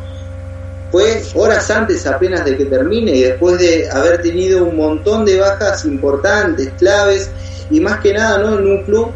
fue 0.91 1.23
horas 1.35 1.71
antes 1.71 2.05
apenas 2.05 2.43
de 2.43 2.57
que 2.57 2.65
termine 2.65 3.15
y 3.15 3.23
después 3.23 3.57
de 3.59 3.89
haber 3.89 4.21
tenido 4.21 4.65
un 4.65 4.75
montón 4.75 5.23
de 5.23 5.39
bajas 5.39 5.85
importantes, 5.85 6.69
claves 6.77 7.29
y 7.69 7.79
más 7.79 8.01
que 8.01 8.13
nada 8.13 8.39
¿no? 8.39 8.59
en 8.59 8.67
un 8.67 8.83
club 8.83 9.11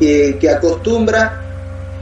que, 0.00 0.36
que 0.40 0.50
acostumbra 0.50 1.40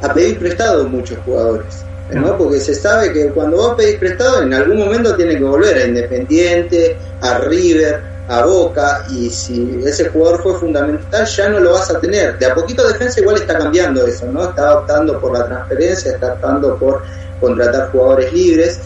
a 0.01 0.15
pedir 0.15 0.39
prestado 0.39 0.89
muchos 0.89 1.19
jugadores. 1.25 1.88
¿No? 2.13 2.37
Porque 2.37 2.61
se 2.61 2.75
sabe 2.75 3.13
que 3.13 3.29
cuando 3.29 3.57
vos 3.57 3.75
pedís 3.77 3.97
prestado, 3.97 4.43
en 4.43 4.55
algún 4.55 4.79
momento 4.79 5.15
tiene 5.17 5.37
que 5.37 5.45
volver 5.45 5.77
a 5.77 5.87
Independiente, 5.87 6.97
a 7.21 7.39
River, 7.39 8.01
a 8.29 8.45
Boca, 8.45 9.07
y 9.11 9.31
si 9.31 9.81
ese 9.85 10.09
jugador 10.09 10.43
fue 10.43 10.55
fundamental, 10.59 11.27
ya 11.27 11.49
no 11.49 11.61
lo 11.61 11.73
vas 11.73 11.91
a 11.91 12.01
tener. 12.01 12.39
De 12.39 12.47
a 12.47 12.55
poquito 12.55 12.87
defensa 12.87 13.21
igual 13.21 13.37
está 13.37 13.59
cambiando 13.59 14.07
eso, 14.07 14.27
¿no? 14.27 14.51
Está 14.51 14.79
optando 14.79 15.21
por 15.21 15.33
la 15.33 15.47
transferencia, 15.47 16.13
está 16.13 16.35
optando 16.35 16.77
por 16.77 17.03
contratar 17.41 17.91
jugadores 17.91 18.33
libres 18.33 18.81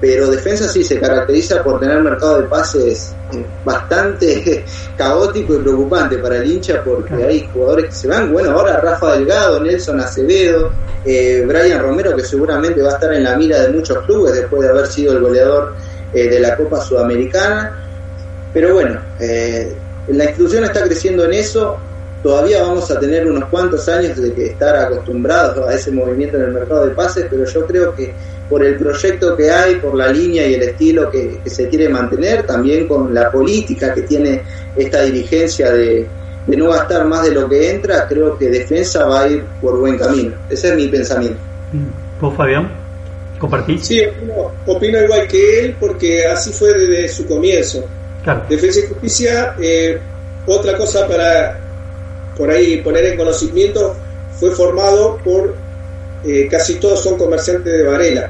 pero 0.00 0.30
defensa 0.30 0.68
sí 0.68 0.84
se 0.84 1.00
caracteriza 1.00 1.62
por 1.62 1.80
tener 1.80 2.02
mercado 2.02 2.42
de 2.42 2.48
pases 2.48 3.14
eh, 3.32 3.44
bastante 3.64 4.64
caótico 4.96 5.54
y 5.54 5.58
preocupante 5.58 6.18
para 6.18 6.36
el 6.36 6.50
hincha 6.50 6.82
porque 6.84 7.14
hay 7.14 7.48
jugadores 7.52 7.86
que 7.86 7.92
se 7.92 8.08
van, 8.08 8.32
bueno, 8.32 8.50
ahora 8.50 8.78
Rafa 8.80 9.16
Delgado, 9.16 9.62
Nelson 9.62 10.00
Acevedo, 10.00 10.70
eh, 11.04 11.44
Brian 11.46 11.80
Romero 11.80 12.14
que 12.14 12.22
seguramente 12.22 12.82
va 12.82 12.90
a 12.90 12.94
estar 12.94 13.12
en 13.14 13.24
la 13.24 13.36
mira 13.36 13.62
de 13.62 13.70
muchos 13.70 14.04
clubes 14.04 14.34
después 14.34 14.62
de 14.62 14.68
haber 14.68 14.86
sido 14.86 15.14
el 15.14 15.20
goleador 15.20 15.74
eh, 16.12 16.28
de 16.28 16.40
la 16.40 16.56
Copa 16.56 16.80
Sudamericana, 16.80 17.82
pero 18.52 18.74
bueno, 18.74 18.98
la 19.18 20.24
institución 20.24 20.64
está 20.64 20.82
creciendo 20.82 21.24
en 21.26 21.34
eso, 21.34 21.76
todavía 22.22 22.62
vamos 22.62 22.90
a 22.90 22.98
tener 22.98 23.26
unos 23.26 23.44
cuantos 23.50 23.86
años 23.88 24.16
de 24.16 24.32
que 24.32 24.46
estar 24.46 24.74
acostumbrados 24.76 25.68
a 25.68 25.74
ese 25.74 25.90
movimiento 25.90 26.38
en 26.38 26.44
el 26.44 26.52
mercado 26.52 26.86
de 26.86 26.94
pases, 26.94 27.26
pero 27.28 27.44
yo 27.44 27.66
creo 27.66 27.94
que 27.94 28.14
por 28.48 28.64
el 28.64 28.76
proyecto 28.76 29.36
que 29.36 29.50
hay, 29.50 29.76
por 29.76 29.94
la 29.94 30.08
línea 30.08 30.46
y 30.46 30.54
el 30.54 30.62
estilo 30.62 31.10
que, 31.10 31.40
se 31.46 31.68
quiere 31.68 31.88
mantener, 31.88 32.46
también 32.46 32.86
con 32.86 33.12
la 33.12 33.30
política 33.30 33.92
que 33.92 34.02
tiene 34.02 34.42
esta 34.76 35.02
dirigencia 35.02 35.72
de, 35.72 36.06
no 36.46 36.70
gastar 36.70 37.06
más 37.06 37.24
de 37.24 37.32
lo 37.32 37.48
que 37.48 37.70
entra, 37.72 38.06
creo 38.06 38.38
que 38.38 38.48
defensa 38.48 39.04
va 39.06 39.22
a 39.22 39.28
ir 39.28 39.44
por 39.60 39.80
buen 39.80 39.98
camino. 39.98 40.32
Ese 40.48 40.68
es 40.68 40.76
mi 40.76 40.86
pensamiento. 40.86 41.38
¿Vos, 42.20 42.34
Fabián? 42.36 42.70
¿Compartís? 43.38 43.84
Sí, 43.84 44.00
opino, 44.64 45.02
igual 45.02 45.26
que 45.26 45.60
él 45.60 45.76
porque 45.78 46.24
así 46.24 46.52
fue 46.52 46.72
desde 46.72 47.08
su 47.08 47.26
comienzo. 47.26 47.84
Defensa 48.48 48.80
y 48.80 48.88
Justicia, 48.88 49.54
eh, 49.60 49.98
otra 50.46 50.76
cosa 50.76 51.06
para 51.06 51.60
por 52.36 52.50
ahí 52.50 52.78
poner 52.78 53.04
en 53.06 53.16
conocimiento, 53.16 53.96
fue 54.38 54.50
formado 54.50 55.18
por 55.24 55.54
eh, 56.26 56.48
casi 56.50 56.74
todos 56.74 57.02
son 57.02 57.16
comerciantes 57.16 57.72
de 57.72 57.84
Varela. 57.84 58.28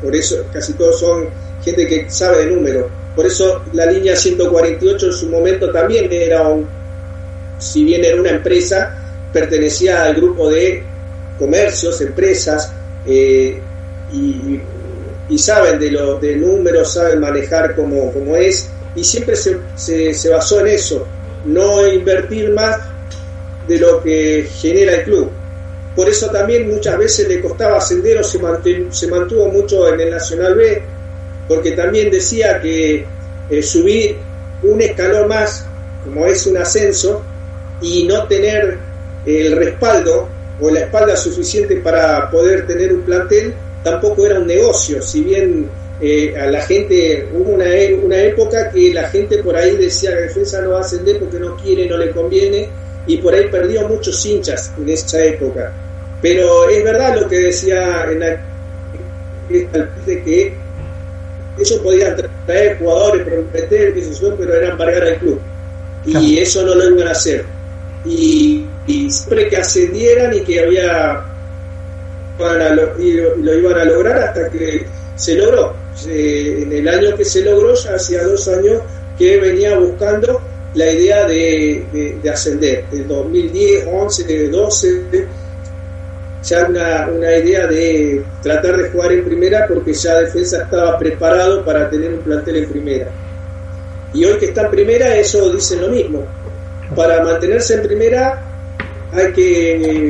Por 0.00 0.14
eso 0.14 0.44
casi 0.52 0.74
todos 0.74 1.00
son 1.00 1.28
gente 1.64 1.86
que 1.86 2.08
sabe 2.08 2.44
de 2.44 2.46
números. 2.46 2.86
Por 3.16 3.26
eso 3.26 3.62
la 3.72 3.86
línea 3.86 4.14
148 4.14 5.06
en 5.06 5.12
su 5.12 5.28
momento 5.28 5.70
también 5.72 6.08
era 6.12 6.46
un, 6.48 6.66
si 7.58 7.84
bien 7.84 8.04
era 8.04 8.20
una 8.20 8.30
empresa, 8.30 8.96
pertenecía 9.32 10.04
al 10.04 10.14
grupo 10.14 10.48
de 10.48 10.82
comercios, 11.38 12.00
empresas, 12.00 12.72
eh, 13.04 13.60
y, 14.12 14.60
saben 15.38 15.80
de 15.80 15.90
los 15.90 16.20
de 16.20 16.36
números, 16.36 16.92
saben 16.92 17.18
manejar 17.18 17.74
como, 17.74 18.36
es, 18.36 18.68
y 18.94 19.02
siempre 19.02 19.34
se, 19.34 20.12
se 20.12 20.28
basó 20.28 20.60
en 20.60 20.68
eso, 20.68 21.06
no 21.46 21.88
invertir 21.88 22.50
más 22.50 22.76
de 23.66 23.78
lo 23.78 24.02
que 24.02 24.46
genera 24.60 24.96
el 24.96 25.04
club 25.04 25.30
por 25.94 26.08
eso 26.08 26.30
también 26.30 26.68
muchas 26.68 26.98
veces 26.98 27.28
le 27.28 27.40
costaba 27.40 27.78
ascender 27.78 28.18
o 28.18 28.24
se, 28.24 28.38
se 28.90 29.06
mantuvo 29.08 29.48
mucho 29.48 29.92
en 29.92 30.00
el 30.00 30.10
Nacional 30.10 30.54
B, 30.54 30.82
porque 31.48 31.72
también 31.72 32.10
decía 32.10 32.60
que 32.60 33.04
eh, 33.50 33.62
subir 33.62 34.16
un 34.62 34.80
escalón 34.80 35.28
más, 35.28 35.66
como 36.04 36.26
es 36.26 36.46
un 36.46 36.56
ascenso, 36.56 37.22
y 37.80 38.04
no 38.04 38.26
tener 38.26 38.78
el 39.26 39.56
respaldo 39.56 40.28
o 40.60 40.70
la 40.70 40.80
espalda 40.80 41.16
suficiente 41.16 41.76
para 41.76 42.30
poder 42.30 42.66
tener 42.66 42.92
un 42.92 43.02
plantel, 43.02 43.54
tampoco 43.82 44.24
era 44.26 44.38
un 44.38 44.46
negocio, 44.46 45.02
si 45.02 45.22
bien 45.22 45.68
eh, 46.00 46.34
a 46.36 46.46
la 46.46 46.62
gente, 46.62 47.28
hubo 47.32 47.50
una, 47.50 47.66
e, 47.66 47.94
una 47.94 48.16
época 48.16 48.70
que 48.70 48.92
la 48.92 49.08
gente 49.08 49.42
por 49.42 49.56
ahí 49.56 49.76
decía 49.76 50.10
que 50.10 50.22
defensa 50.22 50.60
no 50.60 50.70
va 50.70 50.78
a 50.78 50.80
ascender 50.80 51.18
porque 51.18 51.38
no 51.38 51.56
quiere, 51.56 51.86
no 51.86 51.96
le 51.96 52.10
conviene, 52.10 52.68
y 53.06 53.16
por 53.18 53.34
ahí 53.34 53.48
perdió 53.48 53.88
muchos 53.88 54.24
hinchas 54.24 54.72
en 54.78 54.88
esa 54.88 55.22
época. 55.24 55.72
Pero 56.20 56.68
es 56.68 56.84
verdad 56.84 57.20
lo 57.20 57.28
que 57.28 57.38
decía 57.38 58.06
en 58.10 58.20
la 58.20 58.40
de 60.06 60.22
que 60.22 60.54
ellos 61.58 61.80
podían 61.80 62.16
traer 62.46 62.78
jugadores, 62.78 63.26
prometer, 63.26 63.94
pero 64.38 64.54
eran 64.54 64.70
embargar 64.72 65.02
al 65.02 65.18
club. 65.18 65.40
Y 66.06 66.38
eso 66.38 66.64
no 66.64 66.74
lo 66.74 66.90
iban 66.90 67.08
a 67.08 67.12
hacer. 67.12 67.44
Y, 68.04 68.66
siempre 68.86 69.48
que 69.48 69.56
ascendieran 69.56 70.34
y 70.34 70.40
que 70.40 70.60
había 70.60 71.24
lo, 72.38 73.00
y 73.00 73.12
lo, 73.12 73.54
iban 73.54 73.78
a 73.78 73.84
lograr 73.84 74.18
hasta 74.18 74.48
que 74.48 74.84
se 75.14 75.36
logró. 75.36 75.74
en 76.06 76.72
el 76.72 76.88
año 76.88 77.16
que 77.16 77.24
se 77.24 77.42
logró, 77.42 77.74
ya 77.74 77.94
hacía 77.94 78.24
dos 78.24 78.48
años 78.48 78.80
que 79.18 79.38
venía 79.38 79.78
buscando 79.78 80.40
la 80.74 80.90
idea 80.90 81.26
de, 81.26 82.18
de, 82.22 82.30
ascender, 82.30 82.88
de 82.90 83.04
2010, 83.04 83.86
11, 83.92 84.48
12, 84.48 85.26
ya 86.42 86.66
una, 86.66 87.08
una 87.08 87.36
idea 87.36 87.66
de 87.66 88.24
tratar 88.42 88.76
de 88.76 88.90
jugar 88.90 89.12
en 89.12 89.24
primera 89.24 89.66
porque 89.68 89.92
ya 89.92 90.20
defensa 90.20 90.62
estaba 90.62 90.98
preparado 90.98 91.64
para 91.64 91.88
tener 91.90 92.14
un 92.14 92.20
plantel 92.20 92.56
en 92.56 92.68
primera. 92.68 93.10
Y 94.14 94.24
hoy 94.24 94.38
que 94.38 94.46
está 94.46 94.62
en 94.62 94.70
primera, 94.70 95.14
eso 95.16 95.52
dice 95.52 95.76
lo 95.76 95.88
mismo. 95.88 96.24
Para 96.96 97.22
mantenerse 97.22 97.74
en 97.74 97.82
primera 97.82 98.42
hay 99.12 99.32
que, 99.32 100.08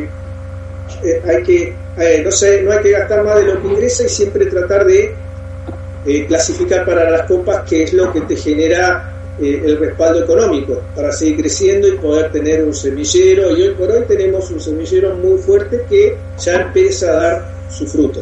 eh, 1.05 1.23
hay 1.25 1.43
que 1.43 1.75
eh, 1.99 2.23
no, 2.25 2.31
sé, 2.31 2.63
no 2.63 2.73
hay 2.73 2.81
que 2.81 2.91
gastar 2.91 3.23
más 3.23 3.37
de 3.37 3.45
lo 3.45 3.61
que 3.61 3.69
ingresa 3.69 4.05
y 4.05 4.09
siempre 4.09 4.47
tratar 4.47 4.87
de 4.87 5.15
eh, 6.07 6.27
clasificar 6.27 6.87
para 6.87 7.11
las 7.11 7.23
copas, 7.23 7.69
que 7.69 7.83
es 7.83 7.93
lo 7.93 8.13
que 8.13 8.23
te 8.23 8.37
genera 8.37 9.12
eh, 9.41 9.63
el 9.65 9.79
respaldo 9.79 10.25
económico 10.25 10.83
para 10.95 11.11
seguir 11.11 11.39
creciendo 11.39 11.89
y 11.89 11.93
poder 11.93 12.31
tener 12.31 12.65
un 12.65 12.75
semillero. 12.75 13.57
Y 13.57 13.63
hoy 13.63 13.75
por 13.75 13.91
hoy 13.91 14.05
tenemos 14.07 14.51
un 14.51 14.61
semillero 14.61 15.17
muy 15.17 15.39
fuerte 15.39 15.85
que 15.89 16.17
ya 16.39 16.63
empieza 16.63 17.07
a 17.11 17.15
dar 17.15 17.53
su 17.71 17.87
fruto. 17.87 18.21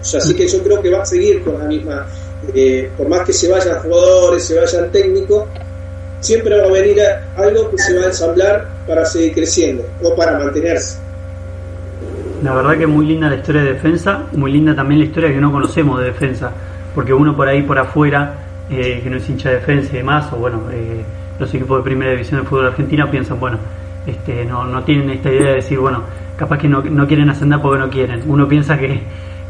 así 0.00 0.34
que 0.34 0.48
yo 0.48 0.62
creo 0.62 0.82
que 0.82 0.90
va 0.90 1.02
a 1.02 1.06
seguir 1.06 1.44
con 1.44 1.58
la 1.58 1.64
misma, 1.66 2.06
eh, 2.52 2.90
por 2.96 3.08
más 3.08 3.20
que 3.20 3.32
se 3.32 3.48
vayan 3.48 3.78
jugadores, 3.80 4.44
se 4.44 4.58
vayan 4.58 4.90
técnicos, 4.90 5.44
siempre 6.18 6.58
va 6.58 6.66
a 6.66 6.72
venir 6.72 7.00
algo 7.36 7.70
que 7.70 7.78
se 7.78 7.96
va 7.96 8.02
a 8.02 8.06
ensamblar 8.06 8.68
para 8.88 9.04
seguir 9.04 9.32
creciendo 9.34 9.84
o 10.02 10.14
para 10.16 10.36
mantenerse. 10.38 10.98
La 12.42 12.54
verdad 12.54 12.78
que 12.78 12.86
muy 12.86 13.06
linda 13.06 13.28
la 13.28 13.36
historia 13.36 13.62
de 13.62 13.74
defensa, 13.74 14.26
muy 14.32 14.50
linda 14.50 14.74
también 14.74 15.00
la 15.00 15.06
historia 15.06 15.28
que 15.28 15.40
no 15.40 15.52
conocemos 15.52 16.00
de 16.00 16.06
defensa, 16.06 16.50
porque 16.94 17.12
uno 17.12 17.36
por 17.36 17.46
ahí 17.46 17.62
por 17.62 17.78
afuera 17.78 18.49
eh, 18.70 19.00
que 19.02 19.10
no 19.10 19.16
es 19.16 19.28
hincha 19.28 19.48
de 19.50 19.56
defensa 19.56 19.92
y 19.92 19.96
demás, 19.96 20.32
o 20.32 20.36
bueno, 20.36 20.62
eh, 20.70 21.04
los 21.38 21.52
equipos 21.52 21.78
de 21.78 21.84
primera 21.84 22.12
división 22.12 22.40
de 22.40 22.46
fútbol 22.46 22.66
argentino 22.66 23.10
piensan, 23.10 23.40
bueno, 23.40 23.58
este, 24.06 24.44
no, 24.44 24.64
no 24.64 24.82
tienen 24.82 25.10
esta 25.10 25.30
idea 25.30 25.48
de 25.48 25.54
decir, 25.56 25.78
bueno, 25.78 26.02
capaz 26.36 26.58
que 26.58 26.68
no, 26.68 26.82
no 26.82 27.06
quieren 27.06 27.28
ascender 27.30 27.60
porque 27.60 27.78
no 27.78 27.90
quieren. 27.90 28.22
Uno 28.26 28.48
piensa 28.48 28.78
que, 28.78 29.00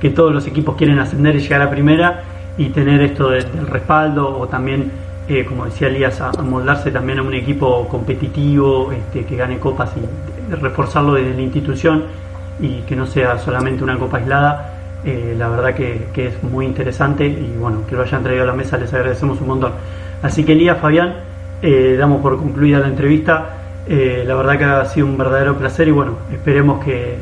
que 0.01 0.11
todos 0.11 0.33
los 0.33 0.47
equipos 0.47 0.77
quieren 0.77 0.99
ascender 0.99 1.37
y 1.37 1.41
llegar 1.41 1.63
a 1.63 1.71
primera 1.71 2.23
y 2.57 2.71
tener 2.71 3.01
esto 3.03 3.31
del 3.31 3.67
respaldo 3.67 4.39
o 4.39 4.49
también, 4.49 4.91
eh, 5.29 5.45
como 5.45 5.67
decía 5.67 5.89
Elías, 5.89 6.21
a, 6.21 6.33
moldarse 6.43 6.91
también 6.91 7.19
a 7.19 7.23
un 7.23 7.35
equipo 7.35 7.87
competitivo 7.89 8.91
este, 8.93 9.25
que 9.25 9.37
gane 9.37 9.59
copas 9.59 9.93
y 9.97 10.55
reforzarlo 10.55 11.15
desde 11.15 11.35
la 11.35 11.43
institución 11.43 12.05
y 12.59 12.81
que 12.83 12.97
no 12.97 13.07
sea 13.07 13.39
solamente 13.39 13.85
una 13.85 13.99
copa 13.99 14.19
aislada 14.19 14.80
eh, 15.05 15.35
la 15.37 15.49
verdad 15.49 15.75
que, 15.75 16.09
es 16.15 16.43
muy 16.43 16.67
interesante 16.67 17.27
y 17.27 17.55
bueno, 17.59 17.85
que 17.89 17.97
lo 17.97 18.03
hayan 18.03 18.23
traído 18.23 18.43
a 18.43 18.47
la 18.47 18.53
mesa 18.53 18.77
les 18.77 18.93
agradecemos 18.93 19.41
un 19.41 19.49
montón. 19.49 19.73
Así 20.23 20.45
que 20.45 20.53
Elías, 20.53 20.79
Fabián, 20.79 21.17
eh, 21.63 21.97
damos 21.99 22.21
por 22.21 22.37
concluida 22.37 22.81
la 22.81 22.89
entrevista. 22.89 23.57
Eh, 23.87 24.25
la 24.27 24.35
verdad 24.35 24.59
que 24.59 24.65
ha 24.65 24.85
sido 24.85 25.07
un 25.07 25.17
verdadero 25.17 25.57
placer 25.57 25.89
y 25.89 25.91
bueno, 25.91 26.19
esperemos 26.33 26.85
que, 26.85 27.17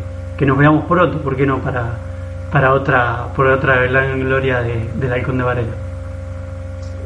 nos 0.45 0.59
veamos 0.59 0.87
pronto, 0.87 1.19
¿por 1.19 1.37
qué 1.37 1.47
no? 1.47 1.59
Para, 1.59 1.93
para 2.51 2.75
otra, 2.75 3.29
por 3.35 3.47
otra 3.47 3.87
gran 3.87 4.21
gloria 4.21 4.61
de, 4.61 4.89
del 4.97 5.13
Halcón 5.13 5.39
de 5.39 5.45
Varela. 5.45 5.69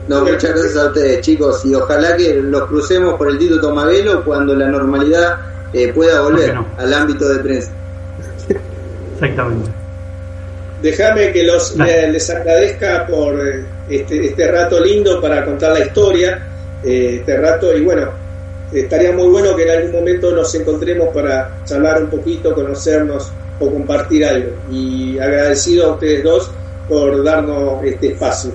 No, 0.08 0.22
muchas 0.22 0.50
gracias 0.50 0.76
a 0.76 0.86
ustedes 0.88 1.20
chicos 1.20 1.64
y 1.64 1.74
ojalá 1.74 2.16
que 2.16 2.34
los 2.42 2.64
crucemos 2.64 3.14
por 3.14 3.30
el 3.30 3.38
Tito 3.38 3.60
Tomavelo 3.60 4.24
cuando 4.24 4.54
la 4.54 4.68
normalidad 4.68 5.38
pueda 5.94 6.22
volver 6.22 6.58
al 6.76 6.94
ámbito 6.94 7.28
de 7.28 7.38
prensa. 7.38 7.70
Exactamente. 9.14 9.81
Déjame 10.82 11.30
que 11.30 11.44
los, 11.44 11.76
les 11.76 12.28
agradezca 12.28 13.06
por 13.06 13.34
eh, 13.34 13.64
este, 13.88 14.26
este, 14.26 14.50
rato 14.50 14.80
lindo 14.80 15.20
para 15.20 15.44
contar 15.44 15.72
la 15.72 15.86
historia, 15.86 16.44
eh, 16.82 17.18
este 17.20 17.36
rato, 17.36 17.76
y 17.76 17.84
bueno, 17.84 18.08
estaría 18.72 19.12
muy 19.12 19.28
bueno 19.28 19.54
que 19.54 19.62
en 19.62 19.70
algún 19.70 19.92
momento 19.92 20.32
nos 20.32 20.52
encontremos 20.56 21.14
para 21.14 21.62
charlar 21.64 22.02
un 22.02 22.10
poquito, 22.10 22.52
conocernos 22.52 23.32
o 23.60 23.70
compartir 23.70 24.24
algo. 24.24 24.50
Y 24.72 25.20
agradecido 25.20 25.86
a 25.86 25.92
ustedes 25.92 26.24
dos 26.24 26.50
por 26.88 27.22
darnos 27.22 27.84
este 27.84 28.08
espacio. 28.08 28.50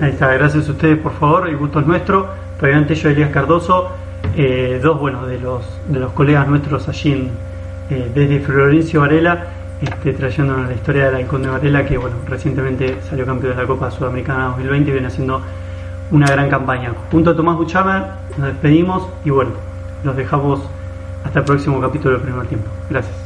Ahí 0.00 0.10
está, 0.10 0.34
gracias 0.34 0.66
a 0.66 0.72
ustedes 0.72 0.98
por 0.98 1.16
favor, 1.20 1.48
el 1.48 1.56
gusto 1.56 1.78
es 1.78 1.86
nuestro. 1.86 2.28
Fabián 2.58 2.88
yo 2.88 3.08
Elías 3.10 3.30
Cardoso, 3.30 3.90
eh, 4.36 4.80
dos 4.82 4.98
bueno, 4.98 5.24
de 5.24 5.38
los, 5.38 5.62
de 5.86 6.00
los 6.00 6.12
colegas 6.14 6.48
nuestros 6.48 6.88
allí 6.88 7.12
en, 7.12 7.30
desde 8.12 8.40
Florencio 8.40 9.00
Varela 9.00 9.59
este, 9.80 10.12
trayéndonos 10.12 10.68
la 10.68 10.74
historia 10.74 11.06
del 11.06 11.16
Halcón 11.16 11.42
de 11.42 11.48
Varela, 11.48 11.86
que 11.86 11.96
bueno, 11.96 12.16
recientemente 12.26 12.98
salió 13.08 13.24
campeón 13.24 13.56
de 13.56 13.62
la 13.62 13.66
Copa 13.66 13.90
Sudamericana 13.90 14.46
2020 14.48 14.90
y 14.90 14.92
viene 14.92 15.08
haciendo 15.08 15.40
una 16.10 16.26
gran 16.26 16.50
campaña. 16.50 16.92
Junto 17.10 17.30
a 17.30 17.36
Tomás 17.36 17.56
Buchamer 17.56 18.04
nos 18.36 18.48
despedimos 18.48 19.08
y 19.24 19.30
bueno, 19.30 19.52
los 20.04 20.16
dejamos 20.16 20.60
hasta 21.24 21.40
el 21.40 21.44
próximo 21.44 21.80
capítulo 21.80 22.14
del 22.14 22.22
primer 22.22 22.46
tiempo. 22.46 22.68
Gracias. 22.88 23.19